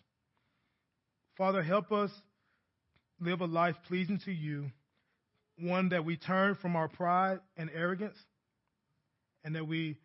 Father, 1.38 1.62
help 1.62 1.91
us 1.91 2.10
live 3.20 3.41
a 3.41 3.46
life 3.46 3.76
pleasing 3.89 4.20
to 4.24 4.32
you, 4.32 4.72
one 5.60 5.89
that 5.89 6.06
we 6.06 6.15
turn 6.15 6.56
from 6.56 6.78
our 6.78 6.88
pride 6.88 7.39
and 7.58 7.70
arrogance, 7.76 8.15
and 9.43 9.56
that 9.56 9.67
we 9.67 9.98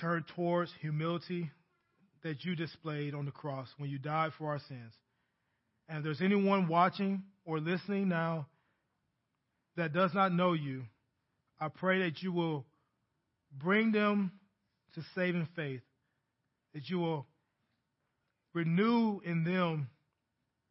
turn 0.00 0.24
towards 0.36 0.70
humility 0.80 1.50
that 2.22 2.44
you 2.44 2.54
displayed 2.54 3.14
on 3.14 3.24
the 3.24 3.32
cross 3.32 3.68
when 3.78 3.90
you 3.90 3.98
died 3.98 4.30
for 4.38 4.52
our 4.52 4.60
sins. 4.68 4.92
And 5.88 5.98
if 5.98 6.04
there's 6.04 6.22
anyone 6.22 6.68
watching 6.68 7.24
or 7.44 7.58
listening 7.58 8.08
now 8.08 8.46
that 9.76 9.92
does 9.92 10.14
not 10.14 10.32
know 10.32 10.52
you, 10.52 10.84
I 11.60 11.66
pray 11.66 12.02
that 12.02 12.22
you 12.22 12.32
will 12.32 12.64
bring 13.52 13.92
them 13.92 14.32
to 14.94 15.02
saving 15.14 15.48
faith, 15.56 15.80
that 16.74 16.88
you 16.88 16.98
will 16.98 17.26
renew 18.54 19.20
in 19.24 19.44
them 19.44 19.88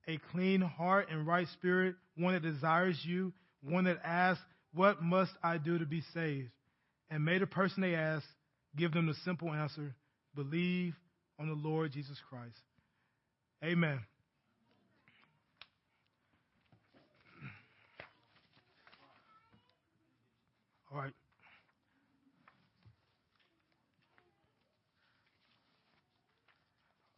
a 0.08 0.18
clean 0.32 0.62
heart 0.62 1.08
and 1.12 1.28
right 1.28 1.48
spirit, 1.54 1.96
one 2.16 2.34
that 2.34 2.44
desires 2.44 3.00
you, 3.04 3.34
one 3.62 3.86
that 3.86 4.00
asks, 4.04 4.44
What 4.74 5.02
must 5.02 5.32
I 5.44 5.58
do 5.58 5.78
to 5.78 5.86
be 5.86 6.02
saved? 6.14 6.50
And 7.10 7.24
may 7.24 7.38
the 7.38 7.48
person 7.48 7.82
they 7.82 7.96
ask 7.96 8.26
give 8.76 8.94
them 8.94 9.08
the 9.08 9.16
simple 9.26 9.54
answer 9.54 9.96
believe 10.36 10.94
on 11.40 11.48
the 11.48 11.56
Lord 11.56 11.92
Jesus 11.92 12.18
Christ. 12.30 12.56
Amen. 13.64 14.00
All 20.92 21.00
right. 21.00 21.12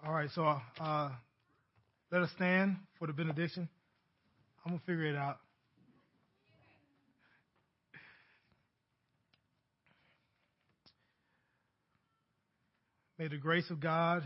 All 0.09 0.15
right, 0.15 0.29
so 0.33 0.59
uh, 0.81 1.09
let 2.11 2.23
us 2.23 2.31
stand 2.35 2.77
for 2.97 3.05
the 3.05 3.13
benediction. 3.13 3.69
I'm 4.65 4.71
going 4.71 4.79
to 4.79 4.85
figure 4.87 5.05
it 5.05 5.15
out. 5.15 5.37
May 13.19 13.27
the 13.27 13.37
grace 13.37 13.69
of 13.69 13.79
God 13.79 14.23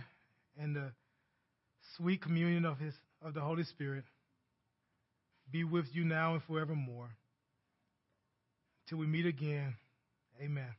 and 0.57 0.73
the 0.73 0.93
sweet 1.97 2.21
communion 2.21 2.63
of 2.63 2.79
his 2.79 2.93
of 3.21 3.33
the 3.33 3.41
Holy 3.41 3.65
Spirit 3.65 4.05
be 5.51 5.65
with 5.65 5.87
you 5.91 6.05
now 6.05 6.35
and 6.35 6.43
forevermore. 6.43 7.09
Till 8.87 8.99
we 8.99 9.05
meet 9.05 9.25
again. 9.25 9.75
Amen. 10.41 10.69